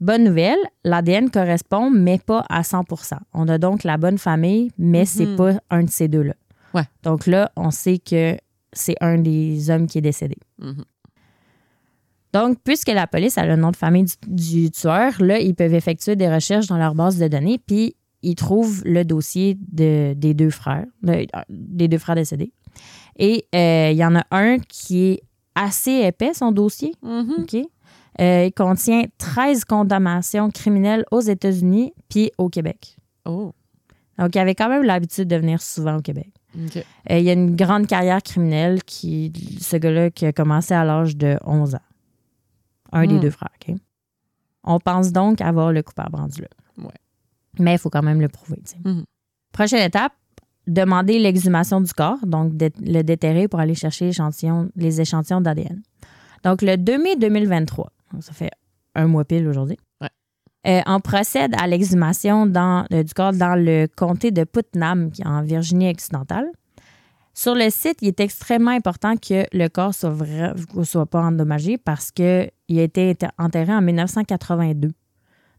Bonne 0.00 0.24
nouvelle, 0.24 0.58
l'ADN 0.84 1.30
correspond, 1.30 1.90
mais 1.90 2.18
pas 2.18 2.44
à 2.48 2.62
100% 2.62 3.16
On 3.32 3.48
a 3.48 3.58
donc 3.58 3.82
la 3.82 3.96
bonne 3.96 4.18
famille, 4.18 4.70
mais 4.78 5.04
c'est 5.06 5.26
Mhm. 5.26 5.36
pas 5.36 5.52
un 5.70 5.82
de 5.84 5.90
ces 5.90 6.06
deux-là. 6.06 6.34
Ouais. 6.74 6.84
Donc 7.02 7.26
là, 7.26 7.50
on 7.56 7.70
sait 7.70 7.98
que 7.98 8.36
c'est 8.72 8.94
un 9.00 9.18
des 9.18 9.70
hommes 9.70 9.86
qui 9.86 9.98
est 9.98 10.02
décédé. 10.02 10.36
Mhm. 10.58 10.84
Donc, 12.34 12.58
puisque 12.62 12.88
la 12.88 13.06
police 13.06 13.38
a 13.38 13.46
le 13.46 13.56
nom 13.56 13.70
de 13.70 13.76
famille 13.76 14.04
du, 14.04 14.60
du 14.62 14.70
tueur, 14.70 15.14
là, 15.20 15.38
ils 15.40 15.54
peuvent 15.54 15.72
effectuer 15.74 16.14
des 16.14 16.28
recherches 16.32 16.66
dans 16.66 16.76
leur 16.76 16.94
base 16.94 17.18
de 17.18 17.26
données, 17.26 17.58
puis 17.66 17.96
ils 18.22 18.34
trouvent 18.34 18.82
le 18.84 19.04
dossier 19.04 19.56
de- 19.72 20.12
des 20.14 20.34
deux 20.34 20.50
frères, 20.50 20.84
de- 21.02 21.26
des 21.48 21.88
deux 21.88 21.98
frères 21.98 22.16
décédés. 22.16 22.52
Et 23.16 23.46
euh, 23.54 23.90
il 23.92 23.96
y 23.96 24.04
en 24.04 24.14
a 24.16 24.24
un 24.30 24.58
qui 24.58 25.04
est 25.04 25.22
assez 25.54 25.90
épais, 25.92 26.34
son 26.34 26.52
dossier. 26.52 26.92
Mhm. 27.02 27.34
OK? 27.42 27.56
Euh, 28.20 28.44
il 28.46 28.52
contient 28.52 29.04
13 29.18 29.64
condamnations 29.64 30.50
criminelles 30.50 31.04
aux 31.12 31.20
États-Unis 31.20 31.92
puis 32.08 32.32
au 32.38 32.48
Québec. 32.48 32.96
Oh. 33.24 33.52
Donc, 34.18 34.34
il 34.34 34.38
avait 34.38 34.54
quand 34.56 34.68
même 34.68 34.82
l'habitude 34.82 35.28
de 35.28 35.36
venir 35.36 35.62
souvent 35.62 35.96
au 35.98 36.02
Québec. 36.02 36.28
Euh, 36.56 37.18
il 37.18 37.22
y 37.24 37.30
a 37.30 37.34
une 37.34 37.54
grande 37.54 37.86
carrière 37.86 38.20
criminelle 38.22 38.82
qui, 38.82 39.32
ce 39.60 39.76
gars-là, 39.76 40.10
qui 40.10 40.26
a 40.26 40.32
commencé 40.32 40.74
à 40.74 40.84
l'âge 40.84 41.16
de 41.16 41.38
11 41.44 41.76
ans. 41.76 41.80
Un 42.90 43.06
des 43.06 43.14
Hmm. 43.14 43.20
deux 43.20 43.30
frères, 43.30 43.50
OK? 43.68 43.76
On 44.64 44.80
pense 44.80 45.12
donc 45.12 45.40
avoir 45.40 45.72
le 45.72 45.82
coupable 45.82 46.16
rendu 46.16 46.42
là. 46.42 46.48
Ouais. 46.78 46.90
Mais 47.60 47.74
il 47.74 47.78
faut 47.78 47.90
quand 47.90 48.02
même 48.02 48.20
le 48.20 48.28
prouver. 48.28 48.60
Mhm. 48.84 49.04
Prochaine 49.52 49.84
étape, 49.86 50.12
demander 50.68 51.18
l'exhumation 51.18 51.80
du 51.80 51.92
corps, 51.92 52.18
donc 52.24 52.52
le 52.80 53.02
déterrer 53.02 53.48
pour 53.48 53.58
aller 53.60 53.74
chercher 53.74 54.10
les 54.76 55.00
échantillons 55.00 55.40
d'ADN. 55.40 55.82
Donc, 56.44 56.62
le 56.62 56.76
2 56.76 56.98
mai 57.02 57.16
2023, 57.16 57.90
donc 58.12 58.22
ça 58.22 58.32
fait 58.32 58.50
un 58.94 59.06
mois 59.08 59.24
pile 59.24 59.48
aujourd'hui, 59.48 59.76
Ouais. 60.00 60.08
euh, 60.68 60.80
on 60.86 61.00
procède 61.00 61.52
à 61.60 61.66
l'exhumation 61.66 62.46
dans- 62.46 62.84
euh, 62.92 63.02
du 63.02 63.12
corps 63.14 63.32
dans 63.32 63.56
le 63.56 63.86
comté 63.96 64.30
de 64.30 64.44
Putnam, 64.44 65.10
qui 65.10 65.22
est 65.22 65.26
en 65.26 65.42
Virginie 65.42 65.90
occidentale. 65.90 66.46
Sur 67.34 67.54
le 67.54 67.70
site, 67.70 67.98
il 68.02 68.08
est 68.08 68.20
extrêmement 68.20 68.72
important 68.72 69.14
que 69.16 69.44
le 69.56 69.68
corps 69.68 69.94
soit, 69.94 70.10
vra- 70.12 70.84
soit 70.84 71.06
pas 71.06 71.22
endommagé 71.22 71.78
parce 71.78 72.10
qu'il 72.10 72.26
a 72.28 72.82
été 72.82 73.14
enterré 73.38 73.72
en 73.72 73.80
1982. 73.80 74.90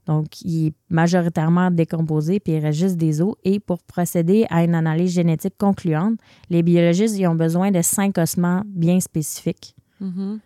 Donc, 0.10 0.42
il 0.42 0.68
est 0.68 0.74
majoritairement 0.90 1.70
décomposé, 1.70 2.40
puis 2.40 2.54
il 2.54 2.60
reste 2.60 2.80
juste 2.80 2.98
des 2.98 3.22
os. 3.22 3.36
Et 3.44 3.60
pour 3.60 3.78
procéder 3.84 4.48
à 4.50 4.64
une 4.64 4.74
analyse 4.74 5.14
génétique 5.14 5.54
concluante, 5.56 6.18
les 6.50 6.64
biologistes 6.64 7.20
y 7.20 7.28
ont 7.28 7.36
besoin 7.36 7.70
de 7.70 7.80
cinq 7.84 8.18
ossements 8.18 8.64
bien 8.66 9.00
spécifiques. 9.00 9.76
Mhm. 10.02 10.40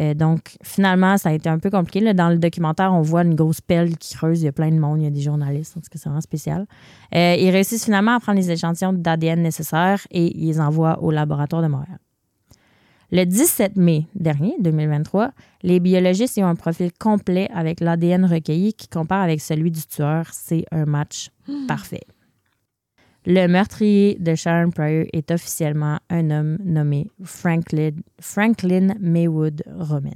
Euh, 0.00 0.14
donc, 0.14 0.56
finalement, 0.62 1.18
ça 1.18 1.28
a 1.28 1.32
été 1.32 1.50
un 1.50 1.58
peu 1.58 1.68
compliqué. 1.68 2.00
là. 2.00 2.14
Dans 2.14 2.30
le 2.30 2.38
documentaire, 2.38 2.94
on 2.94 3.02
voit 3.02 3.22
une 3.22 3.34
grosse 3.34 3.60
pelle 3.60 3.98
qui 3.98 4.14
creuse. 4.14 4.40
Il 4.40 4.46
y 4.46 4.48
a 4.48 4.52
plein 4.52 4.70
de 4.70 4.78
monde, 4.78 5.00
il 5.00 5.04
y 5.04 5.06
a 5.06 5.10
des 5.10 5.20
journalistes. 5.20 5.76
En 5.76 5.80
tout 5.80 5.88
cas, 5.90 5.98
c'est 5.98 6.08
vraiment 6.08 6.22
spécial. 6.22 6.66
Euh, 7.14 7.36
ils 7.38 7.50
réussissent 7.50 7.84
finalement 7.84 8.14
à 8.14 8.20
prendre 8.20 8.38
les 8.38 8.50
échantillons 8.50 8.94
d'ADN 8.94 9.42
nécessaires 9.42 10.00
et 10.10 10.34
ils 10.34 10.46
les 10.46 10.60
envoient 10.60 11.02
au 11.02 11.10
laboratoire 11.10 11.60
de 11.60 11.68
Montréal. 11.68 11.98
Le 13.12 13.24
17 13.24 13.76
mai 13.76 14.06
dernier, 14.14 14.54
2023, 14.60 15.32
les 15.64 15.80
biologistes 15.80 16.36
y 16.36 16.44
ont 16.44 16.46
un 16.46 16.54
profil 16.54 16.92
complet 16.92 17.48
avec 17.52 17.80
l'ADN 17.80 18.24
recueilli 18.24 18.72
qui 18.72 18.86
compare 18.86 19.22
avec 19.22 19.40
celui 19.40 19.72
du 19.72 19.82
tueur. 19.82 20.26
C'est 20.30 20.64
un 20.70 20.84
match 20.84 21.30
parfait. 21.66 22.04
Le 23.26 23.48
meurtrier 23.48 24.16
de 24.20 24.36
Sharon 24.36 24.70
Pryor 24.70 25.06
est 25.12 25.32
officiellement 25.32 25.98
un 26.08 26.30
homme 26.30 26.58
nommé 26.64 27.08
Franklin, 27.24 27.96
Franklin 28.20 28.94
Maywood 29.00 29.62
Romin. 29.66 30.10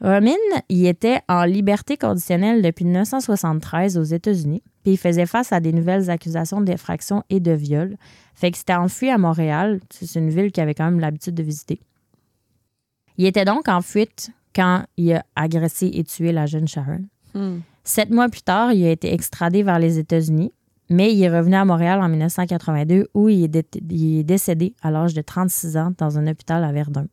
Romin 0.00 0.36
y 0.68 0.86
était 0.86 1.20
en 1.28 1.44
liberté 1.44 1.96
conditionnelle 1.96 2.60
depuis 2.62 2.84
1973 2.84 3.96
aux 3.96 4.02
États-Unis, 4.02 4.62
puis 4.82 4.92
il 4.92 4.98
faisait 4.98 5.26
face 5.26 5.52
à 5.52 5.60
des 5.60 5.72
nouvelles 5.72 6.10
accusations 6.10 6.60
d'effraction 6.60 7.22
et 7.30 7.40
de 7.40 7.52
viol. 7.52 7.96
Fait 8.34 8.48
qu'il 8.48 8.58
s'était 8.58 8.74
enfui 8.74 9.08
à 9.08 9.16
Montréal. 9.16 9.80
C'est 9.90 10.18
une 10.18 10.28
ville 10.28 10.52
qu'il 10.52 10.62
avait 10.62 10.74
quand 10.74 10.84
même 10.84 11.00
l'habitude 11.00 11.34
de 11.34 11.42
visiter. 11.42 11.80
Il 13.16 13.24
était 13.24 13.46
donc 13.46 13.68
en 13.68 13.80
fuite 13.80 14.30
quand 14.54 14.84
il 14.98 15.14
a 15.14 15.24
agressé 15.34 15.90
et 15.92 16.04
tué 16.04 16.32
la 16.32 16.44
jeune 16.44 16.68
Sharon. 16.68 17.04
Hmm. 17.34 17.60
Sept 17.82 18.10
mois 18.10 18.28
plus 18.28 18.42
tard, 18.42 18.72
il 18.72 18.84
a 18.86 18.90
été 18.90 19.12
extradé 19.12 19.62
vers 19.62 19.78
les 19.78 19.98
États-Unis, 19.98 20.52
mais 20.90 21.14
il 21.14 21.22
est 21.22 21.34
revenu 21.34 21.54
à 21.54 21.64
Montréal 21.64 22.00
en 22.02 22.08
1982 22.08 23.08
où 23.14 23.28
il 23.28 23.44
est, 23.56 23.78
il 23.90 24.18
est 24.18 24.24
décédé 24.24 24.74
à 24.82 24.90
l'âge 24.90 25.14
de 25.14 25.22
36 25.22 25.76
ans 25.78 25.92
dans 25.96 26.18
un 26.18 26.26
hôpital 26.26 26.62
à 26.64 26.72
Verdun. 26.72 27.06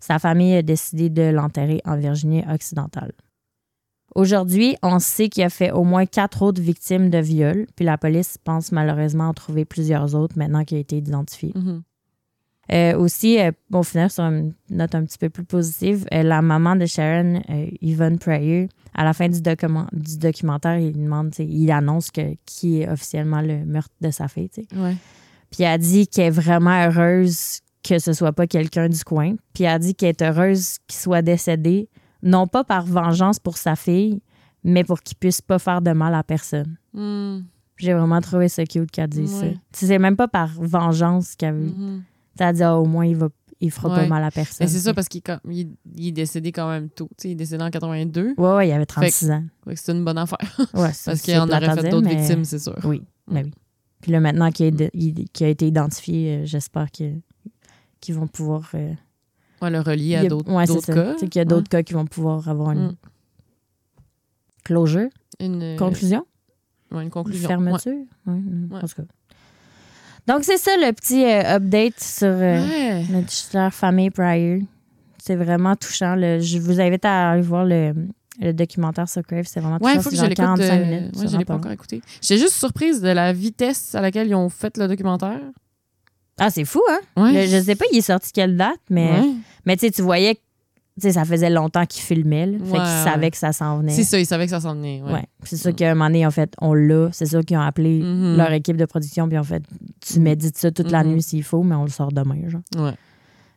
Sa 0.00 0.18
famille 0.18 0.54
a 0.54 0.62
décidé 0.62 1.10
de 1.10 1.22
l'enterrer 1.22 1.80
en 1.84 1.96
Virginie 1.96 2.44
occidentale. 2.52 3.12
Aujourd'hui, 4.14 4.76
on 4.82 4.98
sait 4.98 5.28
qu'il 5.28 5.42
a 5.44 5.50
fait 5.50 5.70
au 5.70 5.84
moins 5.84 6.06
quatre 6.06 6.42
autres 6.42 6.62
victimes 6.62 7.10
de 7.10 7.18
viol, 7.18 7.66
puis 7.76 7.84
la 7.84 7.98
police 7.98 8.38
pense 8.42 8.72
malheureusement 8.72 9.28
en 9.28 9.34
trouver 9.34 9.64
plusieurs 9.64 10.14
autres 10.14 10.36
maintenant 10.38 10.64
qu'il 10.64 10.78
a 10.78 10.80
été 10.80 10.96
identifié. 10.96 11.52
Mhm. 11.54 11.82
Euh, 12.70 12.98
aussi, 12.98 13.38
euh, 13.38 13.50
pour 13.70 13.86
finir 13.86 14.10
sur 14.10 14.24
une 14.24 14.52
note 14.68 14.94
un 14.94 15.04
petit 15.04 15.16
peu 15.16 15.30
plus 15.30 15.44
positive, 15.44 16.06
euh, 16.12 16.22
la 16.22 16.42
maman 16.42 16.76
de 16.76 16.84
Sharon, 16.84 17.40
euh, 17.48 17.66
Yvonne 17.80 18.18
Pryor, 18.18 18.68
à 18.94 19.04
la 19.04 19.14
fin 19.14 19.28
du, 19.28 19.40
document- 19.40 19.86
du 19.92 20.18
documentaire, 20.18 20.78
il 20.78 20.92
demande, 20.92 21.32
il 21.38 21.70
annonce 21.70 22.10
que, 22.10 22.34
qui 22.44 22.82
est 22.82 22.88
officiellement 22.90 23.40
le 23.40 23.64
meurtre 23.64 23.94
de 24.02 24.10
sa 24.10 24.28
fille. 24.28 24.50
Puis 25.50 25.62
elle 25.62 25.80
dit 25.80 26.08
qu'elle 26.08 26.26
est 26.26 26.30
vraiment 26.30 26.84
heureuse 26.86 27.60
que 27.82 27.98
ce 27.98 28.12
soit 28.12 28.32
pas 28.32 28.46
quelqu'un 28.46 28.88
du 28.88 29.02
coin. 29.04 29.36
Puis 29.54 29.64
elle 29.64 29.78
dit 29.80 29.94
qu'elle 29.94 30.10
est 30.10 30.22
heureuse 30.22 30.76
qu'il 30.86 30.98
soit 30.98 31.22
décédé, 31.22 31.88
non 32.22 32.46
pas 32.46 32.64
par 32.64 32.84
vengeance 32.84 33.38
pour 33.38 33.56
sa 33.56 33.76
fille, 33.76 34.20
mais 34.64 34.84
pour 34.84 35.00
qu'il 35.02 35.16
puisse 35.16 35.40
pas 35.40 35.58
faire 35.58 35.80
de 35.82 35.92
mal 35.92 36.14
à 36.14 36.22
personne. 36.22 36.76
Hmm. 36.92 37.40
J'ai 37.76 37.94
vraiment 37.94 38.20
trouvé 38.20 38.48
ça 38.48 38.64
cute 38.64 38.90
qu'elle 38.90 39.08
dise 39.08 39.32
Ouais. 39.34 39.40
ça. 39.40 39.46
Tu 39.46 39.58
sais, 39.72 39.86
C'est 39.86 39.98
même 39.98 40.16
pas 40.16 40.26
par 40.28 40.48
vengeance 40.60 41.36
qu'elle 41.36 41.54
Mhm. 41.54 42.02
T'as 42.36 42.52
dit, 42.52 42.62
ah, 42.62 42.76
au 42.76 42.84
moins, 42.84 43.04
il, 43.06 43.16
va, 43.16 43.28
il 43.60 43.70
fera 43.72 43.88
pas 43.88 44.02
Ouais. 44.02 44.08
mal 44.08 44.22
à 44.22 44.30
personne. 44.30 44.58
Mais 44.60 44.68
c'est 44.72 44.78
ça 44.78 44.94
parce 44.94 45.08
qu'il 45.08 45.22
il, 45.50 45.70
il 45.96 46.08
est 46.08 46.12
décédé 46.12 46.52
quand 46.52 46.68
même 46.68 46.88
tôt. 46.88 47.08
Tu 47.16 47.22
sais, 47.22 47.28
il 47.28 47.32
est 47.32 47.34
décédé 47.36 47.62
en 47.64 47.70
82. 47.70 48.34
Ouais, 48.36 48.54
ouais, 48.54 48.68
il 48.68 48.72
avait 48.72 48.86
36 48.86 49.30
ans. 49.32 49.42
Fait 49.64 49.74
que 49.74 49.80
c'est 49.80 49.92
une 49.92 50.04
bonne 50.04 50.18
affaire. 50.18 50.38
Ouais, 50.74 50.90
c'est- 50.92 51.10
Parce 51.10 51.20
qu'il 51.22 51.36
en 51.38 51.48
aurait 51.48 51.74
fait 51.76 51.88
d'autres 51.90 52.06
mais- 52.06 52.16
victimes, 52.16 52.44
c'est 52.44 52.58
sûr. 52.60 52.76
Oui, 52.84 53.02
mais 53.28 53.42
oui. 53.44 53.50
Puis 54.00 54.12
là, 54.12 54.20
maintenant 54.20 54.50
qu'il 54.52 54.66
a, 54.66 54.68
été- 54.68 54.90
il- 54.94 55.28
qu'il 55.30 55.46
a 55.46 55.48
été 55.50 55.66
identifié, 55.66 56.36
euh, 56.36 56.44
j'espère 56.44 56.90
que- 56.92 57.14
qu'ils 58.00 58.14
vont 58.14 58.26
pouvoir. 58.26 58.70
euh, 58.74 58.92
Ouais, 59.60 59.70
le 59.70 59.80
relier 59.80 60.16
à 60.16 60.24
d'autres 60.26 60.52
ouais, 60.52 60.66
c'est 60.66 60.92
cas. 60.94 61.16
Sais 61.18 61.26
qu'il 61.28 61.40
y 61.40 61.42
a 61.42 61.44
d'autres 61.44 61.68
cas 61.68 61.82
qui 61.82 61.92
vont 61.92 62.06
pouvoir 62.06 62.48
avoir 62.48 62.70
une 62.72 62.88
Mm. 62.88 62.96
closure, 64.64 65.08
Une, 65.40 65.62
euh, 65.62 65.76
conclusion, 65.76 66.24
ouais, 66.92 66.98
une 66.98 67.04
une 67.04 67.10
conclusion. 67.10 67.48
fermeture? 67.48 67.92
En 68.26 68.80
tout 68.80 68.86
cas. 68.96 69.02
Donc, 70.26 70.44
c'est 70.44 70.58
ça 70.58 70.72
le 70.76 70.92
petit 70.92 71.24
euh, 71.24 71.56
update 71.56 71.98
sur 72.00 72.28
euh, 72.28 73.02
notre 73.10 73.32
chère 73.32 73.72
famille 73.72 74.10
Pryor. 74.10 74.60
C'est 75.24 75.36
vraiment 75.36 75.74
touchant. 75.74 76.14
le- 76.16 76.38
je 76.40 76.58
vous 76.58 76.80
invite 76.80 77.04
à 77.04 77.30
aller 77.32 77.42
voir 77.42 77.64
le, 77.64 77.94
le 78.40 78.52
documentaire 78.52 79.08
sur 79.08 79.22
Crave. 79.22 79.46
C'est 79.46 79.60
vraiment 79.60 79.78
Ouais, 79.80 79.94
touchant. 79.94 80.00
il 80.00 80.02
faut 80.02 80.10
que 80.10 80.16
C'est 80.16 80.22
je 80.22 80.28
l'écoute. 80.28 80.44
45 80.44 80.72
euh, 80.80 80.84
minutes. 80.84 81.16
ouais, 81.16 81.22
c'est 81.22 81.28
je 81.32 81.36
l'ai 81.38 81.44
pas 81.44 81.54
long. 81.54 81.58
encore 81.60 81.72
écouté. 81.72 82.02
J'étais 82.20 82.38
juste 82.38 82.54
surprise 82.54 83.00
de 83.00 83.08
la 83.08 83.32
vitesse 83.32 83.94
à 83.94 84.00
laquelle 84.02 84.28
ils 84.28 84.34
ont 84.34 84.48
fait 84.50 84.76
le 84.76 84.86
documentaire. 84.86 85.40
Ah, 86.38 86.50
c'est 86.50 86.64
fou, 86.64 86.80
hein? 86.90 87.00
Ouais. 87.16 87.32
Le- 87.46 87.50
je 87.50 87.62
sais 87.62 87.74
pas, 87.76 87.84
il 87.92 87.98
est 87.98 88.02
sorti 88.02 88.32
quelle 88.32 88.56
date, 88.56 88.78
mais, 88.90 89.10
Ouais. 89.10 89.32
mais 89.66 89.76
tu 89.76 89.86
sais, 89.86 89.90
tu 89.92 90.02
voyais 90.02 90.36
que 91.00 91.10
ça 91.12 91.24
faisait 91.24 91.50
longtemps 91.50 91.86
qu'ils 91.86 92.02
filmaient. 92.02 92.46
là. 92.46 92.58
fait 92.58 92.64
qu'ils 92.72 92.78
ouais. 92.80 93.04
savaient 93.04 93.30
que 93.30 93.36
ça 93.36 93.52
s'en 93.52 93.78
venait. 93.78 93.92
C'est 93.92 94.04
ça, 94.04 94.18
ils 94.18 94.26
savaient 94.26 94.44
que 94.46 94.50
ça 94.50 94.60
s'en 94.60 94.74
venait. 94.74 95.00
Ouais. 95.02 95.24
C'est 95.44 95.56
sûr 95.56 95.74
qu'à 95.74 95.90
un 95.90 95.94
moment 95.94 96.06
donné, 96.06 96.26
en 96.26 96.30
fait, 96.32 96.52
on 96.60 96.74
l'a. 96.74 97.08
C'est 97.12 97.26
sûr 97.26 97.44
qu'ils 97.44 97.56
ont 97.56 97.60
appelé 97.60 98.00
Mhm. 98.02 98.36
leur 98.36 98.52
équipe 98.52 98.76
de 98.76 98.84
production, 98.84 99.28
puis 99.28 99.38
en 99.38 99.44
fait, 99.44 99.62
tu 100.00 100.18
médites 100.20 100.56
ça 100.58 100.70
toute 100.72 100.90
la 100.90 101.04
Mhm. 101.04 101.10
nuit 101.12 101.22
s'il 101.22 101.44
faut, 101.44 101.62
mais 101.62 101.74
on 101.76 101.84
le 101.84 101.90
sort 101.90 102.10
demain, 102.12 102.48
genre. 102.48 102.62
Ouais. 102.76 102.94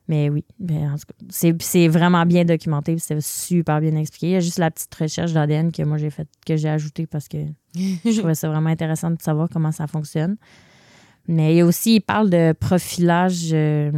Mais 0.07 0.29
oui, 0.29 0.43
ben, 0.59 0.91
en 0.91 0.95
tout 0.95 1.05
cas, 1.07 1.13
c'est, 1.29 1.55
c'est 1.61 1.87
vraiment 1.87 2.25
bien 2.25 2.43
documenté, 2.43 2.93
puis 2.95 3.03
c'est 3.05 3.21
super 3.21 3.79
bien 3.79 3.95
expliqué. 3.95 4.27
Il 4.27 4.33
y 4.33 4.35
a 4.35 4.39
juste 4.39 4.59
la 4.59 4.69
petite 4.69 4.93
recherche 4.93 5.31
d'ADN 5.31 5.71
que 5.71 5.83
moi 5.83 5.97
j'ai 5.97 6.09
faite, 6.09 6.27
que 6.45 6.57
j'ai 6.57 6.67
ajoutée 6.69 7.07
parce 7.07 7.27
que 7.27 7.37
je 7.75 8.17
trouvais 8.17 8.35
ça 8.35 8.49
vraiment 8.49 8.69
intéressant 8.69 9.09
de 9.11 9.21
savoir 9.21 9.47
comment 9.51 9.71
ça 9.71 9.87
fonctionne. 9.87 10.35
Mais 11.31 11.53
il 11.53 11.57
y 11.57 11.61
a 11.61 11.65
aussi, 11.65 11.95
il 11.95 12.01
parle 12.01 12.29
de 12.29 12.53
profilage. 12.53 13.49
euh, 13.53 13.91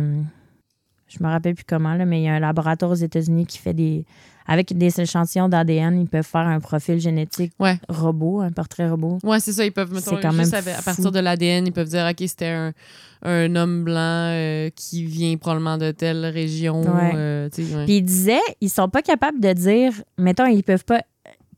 je 1.08 1.24
me 1.24 1.28
rappelle 1.30 1.56
plus 1.56 1.66
comment, 1.66 1.94
là, 1.96 2.06
mais 2.06 2.22
il 2.22 2.24
y 2.24 2.28
a 2.28 2.34
un 2.36 2.40
laboratoire 2.40 2.92
aux 2.92 2.96
États-Unis 2.96 3.46
qui 3.46 3.58
fait 3.58 3.74
des. 3.74 4.06
Avec 4.46 4.78
des 4.78 5.00
échantillons 5.00 5.48
d'ADN, 5.48 6.02
ils 6.02 6.10
peuvent 6.10 6.26
faire 6.26 6.42
un 6.46 6.60
profil 6.60 7.00
génétique 7.00 7.54
Ouais. 7.60 7.80
robot, 7.88 8.42
un 8.42 8.52
portrait 8.52 8.90
robot. 8.90 9.18
Ouais, 9.24 9.40
c'est 9.40 9.54
ça. 9.54 9.64
Ils 9.64 9.72
peuvent, 9.72 9.94
mettons, 9.94 10.18
quand 10.22 10.32
juste 10.32 10.52
même 10.52 10.60
avec- 10.62 10.76
à 10.78 10.82
partir 10.82 11.14
de 11.14 11.20
l'ADN, 11.20 11.66
ils 11.66 11.72
peuvent 11.72 11.88
dire, 11.88 12.06
OK, 12.12 12.18
c'était 12.28 12.48
un, 12.50 12.74
un 13.22 13.56
homme 13.56 13.86
blanc 13.86 13.96
euh, 14.34 14.70
qui 14.76 15.06
vient 15.06 15.38
probablement 15.38 15.78
de 15.78 15.92
telle 15.92 16.26
région. 16.26 16.84
Euh, 17.16 17.48
tu 17.54 17.64
sais, 17.64 17.74
ouais. 17.74 17.86
Puis 17.86 17.98
ils 17.98 18.02
disaient, 18.04 18.42
ils 18.60 18.70
sont 18.70 18.90
pas 18.90 19.02
capables 19.02 19.40
de 19.40 19.54
dire, 19.54 19.94
mettons, 20.18 20.46
ils 20.46 20.62
peuvent 20.64 20.84
pas. 20.84 21.02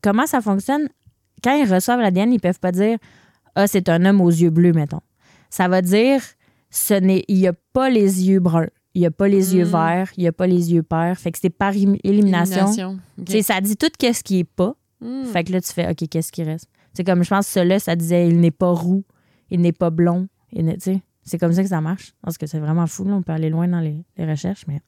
Comment 0.00 0.26
ça 0.28 0.40
fonctionne? 0.40 0.88
Quand 1.42 1.56
ils 1.60 1.68
reçoivent 1.70 2.00
l'ADN, 2.00 2.32
ils 2.32 2.40
peuvent 2.40 2.60
pas 2.60 2.70
dire, 2.70 2.98
ah, 3.56 3.66
c'est 3.66 3.88
un 3.88 4.04
homme 4.04 4.20
aux 4.20 4.30
yeux 4.30 4.50
bleus, 4.50 4.72
mettons. 4.72 5.00
Ça 5.56 5.68
va 5.68 5.80
dire, 5.82 6.20
ce 6.70 6.94
n'est, 6.94 7.24
il 7.28 7.38
y 7.38 7.46
a 7.46 7.54
pas 7.72 7.88
les 7.90 8.28
yeux 8.28 8.40
bruns, 8.40 8.68
il 8.94 9.02
y 9.02 9.06
a 9.06 9.10
pas 9.10 9.28
les 9.28 9.54
yeux 9.56 9.64
Mm. 9.64 9.68
verts, 9.70 10.10
il 10.18 10.24
y 10.24 10.26
a 10.26 10.32
pas 10.32 10.46
les 10.46 10.72
yeux 10.74 10.82
pairs. 10.82 11.18
Fait 11.18 11.32
que 11.32 11.38
c'est 11.40 11.50
par 11.50 11.72
élim- 11.72 11.98
élimination. 12.04 12.66
Ça 13.42 13.60
dit 13.60 13.76
tout 13.76 13.90
qu'est-ce 13.98 14.22
qui 14.22 14.40
est 14.40 14.44
pas. 14.60 14.74
Hmm. 15.00 15.24
Fait 15.26 15.44
que 15.44 15.52
là, 15.52 15.60
tu 15.60 15.72
fais, 15.72 15.88
OK, 15.90 16.08
qu'est-ce 16.10 16.32
qui 16.32 16.42
reste? 16.42 16.68
C'est 16.94 17.04
comme, 17.04 17.22
je 17.22 17.28
pense 17.28 17.46
que 17.46 17.52
celui-là, 17.52 17.78
ça 17.78 17.94
disait, 17.96 18.26
il 18.28 18.40
n'est 18.40 18.50
pas 18.50 18.70
roux, 18.70 19.04
il 19.50 19.60
n'est 19.60 19.72
pas 19.72 19.90
blond. 19.90 20.26
C'est 21.22 21.38
comme 21.38 21.52
ça 21.52 21.62
que 21.62 21.68
ça 21.68 21.80
marche. 21.80 22.12
Parce 22.22 22.38
que 22.38 22.46
c'est 22.46 22.58
vraiment 22.58 22.86
fou. 22.86 23.04
là. 23.04 23.14
On 23.14 23.22
peut 23.22 23.32
aller 23.32 23.50
loin 23.50 23.68
dans 23.68 23.80
les, 23.80 24.04
les 24.16 24.24
recherches. 24.30 24.64
Mais... 24.68 24.80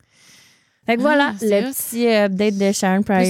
Fait 0.86 0.96
que 0.96 1.00
Ah, 1.00 1.02
voilà, 1.02 1.32
le 1.42 1.70
petit 1.72 2.06
euh, 2.06 2.26
update 2.26 2.56
de 2.56 2.72
Sharon 2.72 3.02
Pryor. 3.02 3.22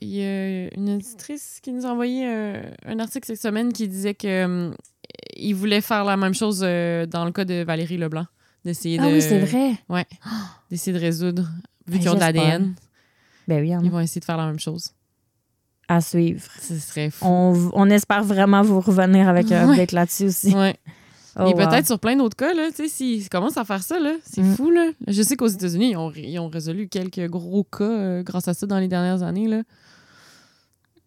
il 0.00 0.08
y 0.08 0.22
a 0.22 0.74
une 0.74 0.90
auditrice 0.94 1.58
qui 1.62 1.72
nous 1.72 1.84
a 1.84 1.90
envoyé 1.90 2.26
un, 2.26 2.62
un 2.86 2.98
article 2.98 3.26
cette 3.26 3.40
semaine 3.42 3.72
qui 3.72 3.86
disait 3.88 4.14
que 4.14 4.44
hum, 4.44 4.74
il 5.36 5.54
voulait 5.54 5.80
faire 5.80 6.04
la 6.04 6.16
même 6.16 6.34
chose 6.34 6.60
euh, 6.64 7.06
dans 7.06 7.24
le 7.24 7.32
cas 7.32 7.44
de 7.44 7.64
Valérie 7.64 7.96
Leblanc. 7.96 8.26
D'essayer 8.64 8.98
Ah 9.00 9.06
de, 9.08 9.12
oui, 9.14 9.22
c'est 9.22 9.40
vrai. 9.40 9.72
d'essayer 10.70 10.96
de 10.96 11.00
résoudre. 11.02 11.42
Vu 11.86 11.98
Ben, 11.98 11.98
qu'ils 12.00 12.08
ont 12.10 12.14
de 12.14 12.20
l'ADN, 12.20 12.74
Ben 13.46 13.60
oui, 13.60 13.76
en 13.76 13.82
ils 13.82 13.90
vont 13.90 14.00
essayer 14.00 14.20
de 14.20 14.24
faire 14.24 14.38
la 14.38 14.46
même 14.46 14.58
chose. 14.58 14.90
à 15.86 16.00
suivre. 16.00 16.42
Ce 16.62 16.78
serait 16.78 17.10
fou. 17.10 17.26
On, 17.26 17.70
on 17.74 17.90
espère 17.90 18.24
vraiment 18.24 18.62
vous 18.62 18.80
revenir 18.80 19.28
avec 19.28 19.52
un 19.52 19.66
Ouais. 19.66 19.72
update 19.72 19.92
là-dessus 19.92 20.24
aussi. 20.26 20.54
Ouais. 20.54 20.76
Oh, 21.36 21.46
Et 21.48 21.52
wow. 21.52 21.68
peut-être 21.68 21.86
sur 21.88 21.98
plein 21.98 22.14
d'autres 22.14 22.36
cas, 22.36 22.54
là, 22.54 22.68
tu 22.70 22.76
sais, 22.84 22.88
s'ils 22.88 23.28
commencent 23.28 23.56
à 23.56 23.64
faire 23.64 23.82
ça, 23.82 23.98
là, 23.98 24.12
c'est 24.24 24.40
Mm. 24.40 24.54
fou, 24.54 24.70
là. 24.70 24.92
Je 25.08 25.20
sais 25.20 25.34
qu'aux 25.34 25.48
États-Unis, 25.48 25.90
ils 25.90 25.96
ont, 25.96 26.12
ils 26.14 26.38
ont 26.38 26.46
résolu 26.48 26.86
quelques 26.86 27.26
gros 27.28 27.64
cas 27.64 27.82
euh, 27.82 28.22
grâce 28.22 28.46
à 28.46 28.54
ça 28.54 28.68
dans 28.68 28.78
les 28.78 28.86
dernières 28.86 29.24
années, 29.24 29.48
là. 29.48 29.62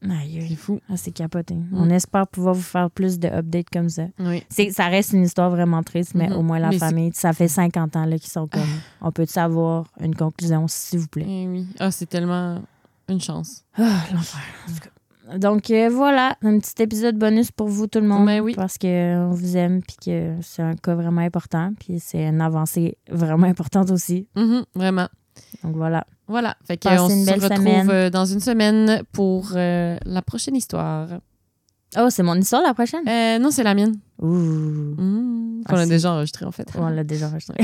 C'est 0.01 0.55
fou. 0.55 0.79
Ah, 0.89 0.97
c'est 0.97 1.11
capoté. 1.11 1.55
On 1.73 1.89
espère 1.89 2.27
pouvoir 2.27 2.53
vous 2.53 2.61
faire 2.61 2.89
plus 2.91 3.19
de 3.19 3.27
updates 3.27 3.69
comme 3.71 3.89
ça. 3.89 4.03
Oui. 4.19 4.43
C'est, 4.49 4.69
ça 4.71 4.87
reste 4.87 5.13
une 5.13 5.23
histoire 5.23 5.49
vraiment 5.49 5.81
triste, 5.83 6.13
mais 6.15 6.29
Mhm. 6.29 6.35
au 6.35 6.41
moins 6.43 6.59
la 6.59 6.69
Mais 6.69 6.77
famille, 6.77 7.11
ça 7.13 7.33
fait 7.33 7.47
50 7.47 7.95
ans 7.95 8.05
là, 8.05 8.17
qu'ils 8.17 8.29
sont 8.31 8.47
comme. 8.47 8.61
On 9.01 9.11
peut 9.11 9.25
savoir 9.25 9.85
une 9.99 10.15
conclusion, 10.15 10.67
s'il 10.67 10.99
vous 10.99 11.07
plaît? 11.07 11.25
Eh 11.27 11.47
oui. 11.47 11.67
Ah, 11.79 11.91
c'est 11.91 12.05
tellement 12.05 12.61
une 13.09 13.21
chance. 13.21 13.63
Ah, 13.77 14.03
l'enfer. 14.13 14.39
En 14.67 14.71
tout 14.73 14.79
cas. 14.79 14.89
Donc 15.37 15.69
euh, 15.71 15.89
voilà, 15.89 16.37
un 16.41 16.57
petit 16.59 16.81
épisode 16.81 17.17
bonus 17.17 17.51
pour 17.51 17.67
vous 17.67 17.87
tout 17.87 17.99
le 17.99 18.07
monde. 18.07 18.25
Ben 18.25 18.39
oui. 18.39 18.53
Parce 18.55 18.77
qu'on 18.77 19.31
vous 19.31 19.57
aime 19.57 19.81
puis 19.81 19.97
que 20.05 20.35
c'est 20.41 20.61
un 20.61 20.75
cas 20.75 20.95
vraiment 20.95 21.19
important. 21.21 21.73
Puis 21.79 21.99
c'est 21.99 22.25
une 22.27 22.39
avancée 22.39 22.97
vraiment 23.09 23.47
importante 23.47 23.91
aussi. 23.91 24.25
Mhm, 24.37 24.63
vraiment. 24.73 25.09
Donc 25.65 25.75
voilà. 25.75 26.05
Voilà. 26.27 26.55
Fait 26.65 26.77
qu'on 26.81 27.09
une 27.09 27.21
se 27.21 27.25
belle 27.31 27.43
retrouve 27.43 27.57
semaine. 27.57 27.89
euh, 27.89 28.09
dans 28.09 28.25
une 28.25 28.39
semaine 28.39 29.01
pour 29.11 29.51
euh, 29.55 29.97
la 30.05 30.21
prochaine 30.21 30.55
histoire. 30.55 31.07
Oh, 31.97 32.09
c'est 32.09 32.23
mon 32.23 32.35
histoire 32.35 32.61
la 32.61 32.73
prochaine? 32.73 33.07
Euh, 33.07 33.39
non, 33.39 33.49
c'est 33.49 33.63
la 33.63 33.73
mienne. 33.73 33.97
Ouh. 34.21 34.27
Mhm, 34.27 35.63
Ah, 35.65 35.69
Qu'on 35.69 35.77
a 35.79 35.85
déjà 35.85 36.11
enregistré, 36.11 36.45
en 36.45 36.51
fait. 36.51 36.67
On 36.77 36.89
l'a 36.89 37.03
déjà 37.05 37.27
enregistré. 37.27 37.55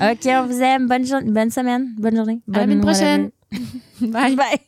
OK, 0.00 0.26
on 0.26 0.46
vous 0.46 0.60
aime. 0.60 0.88
Bonne, 0.88 1.04
bonne 1.32 1.50
semaine. 1.50 1.94
Bonne 1.98 2.16
journée. 2.16 2.40
À 2.52 2.58
la 2.58 2.66
Bonne 2.66 2.70
semaine 2.70 2.80
prochaine. 2.80 3.30
Bye. 4.00 4.36
Bye. 4.36 4.58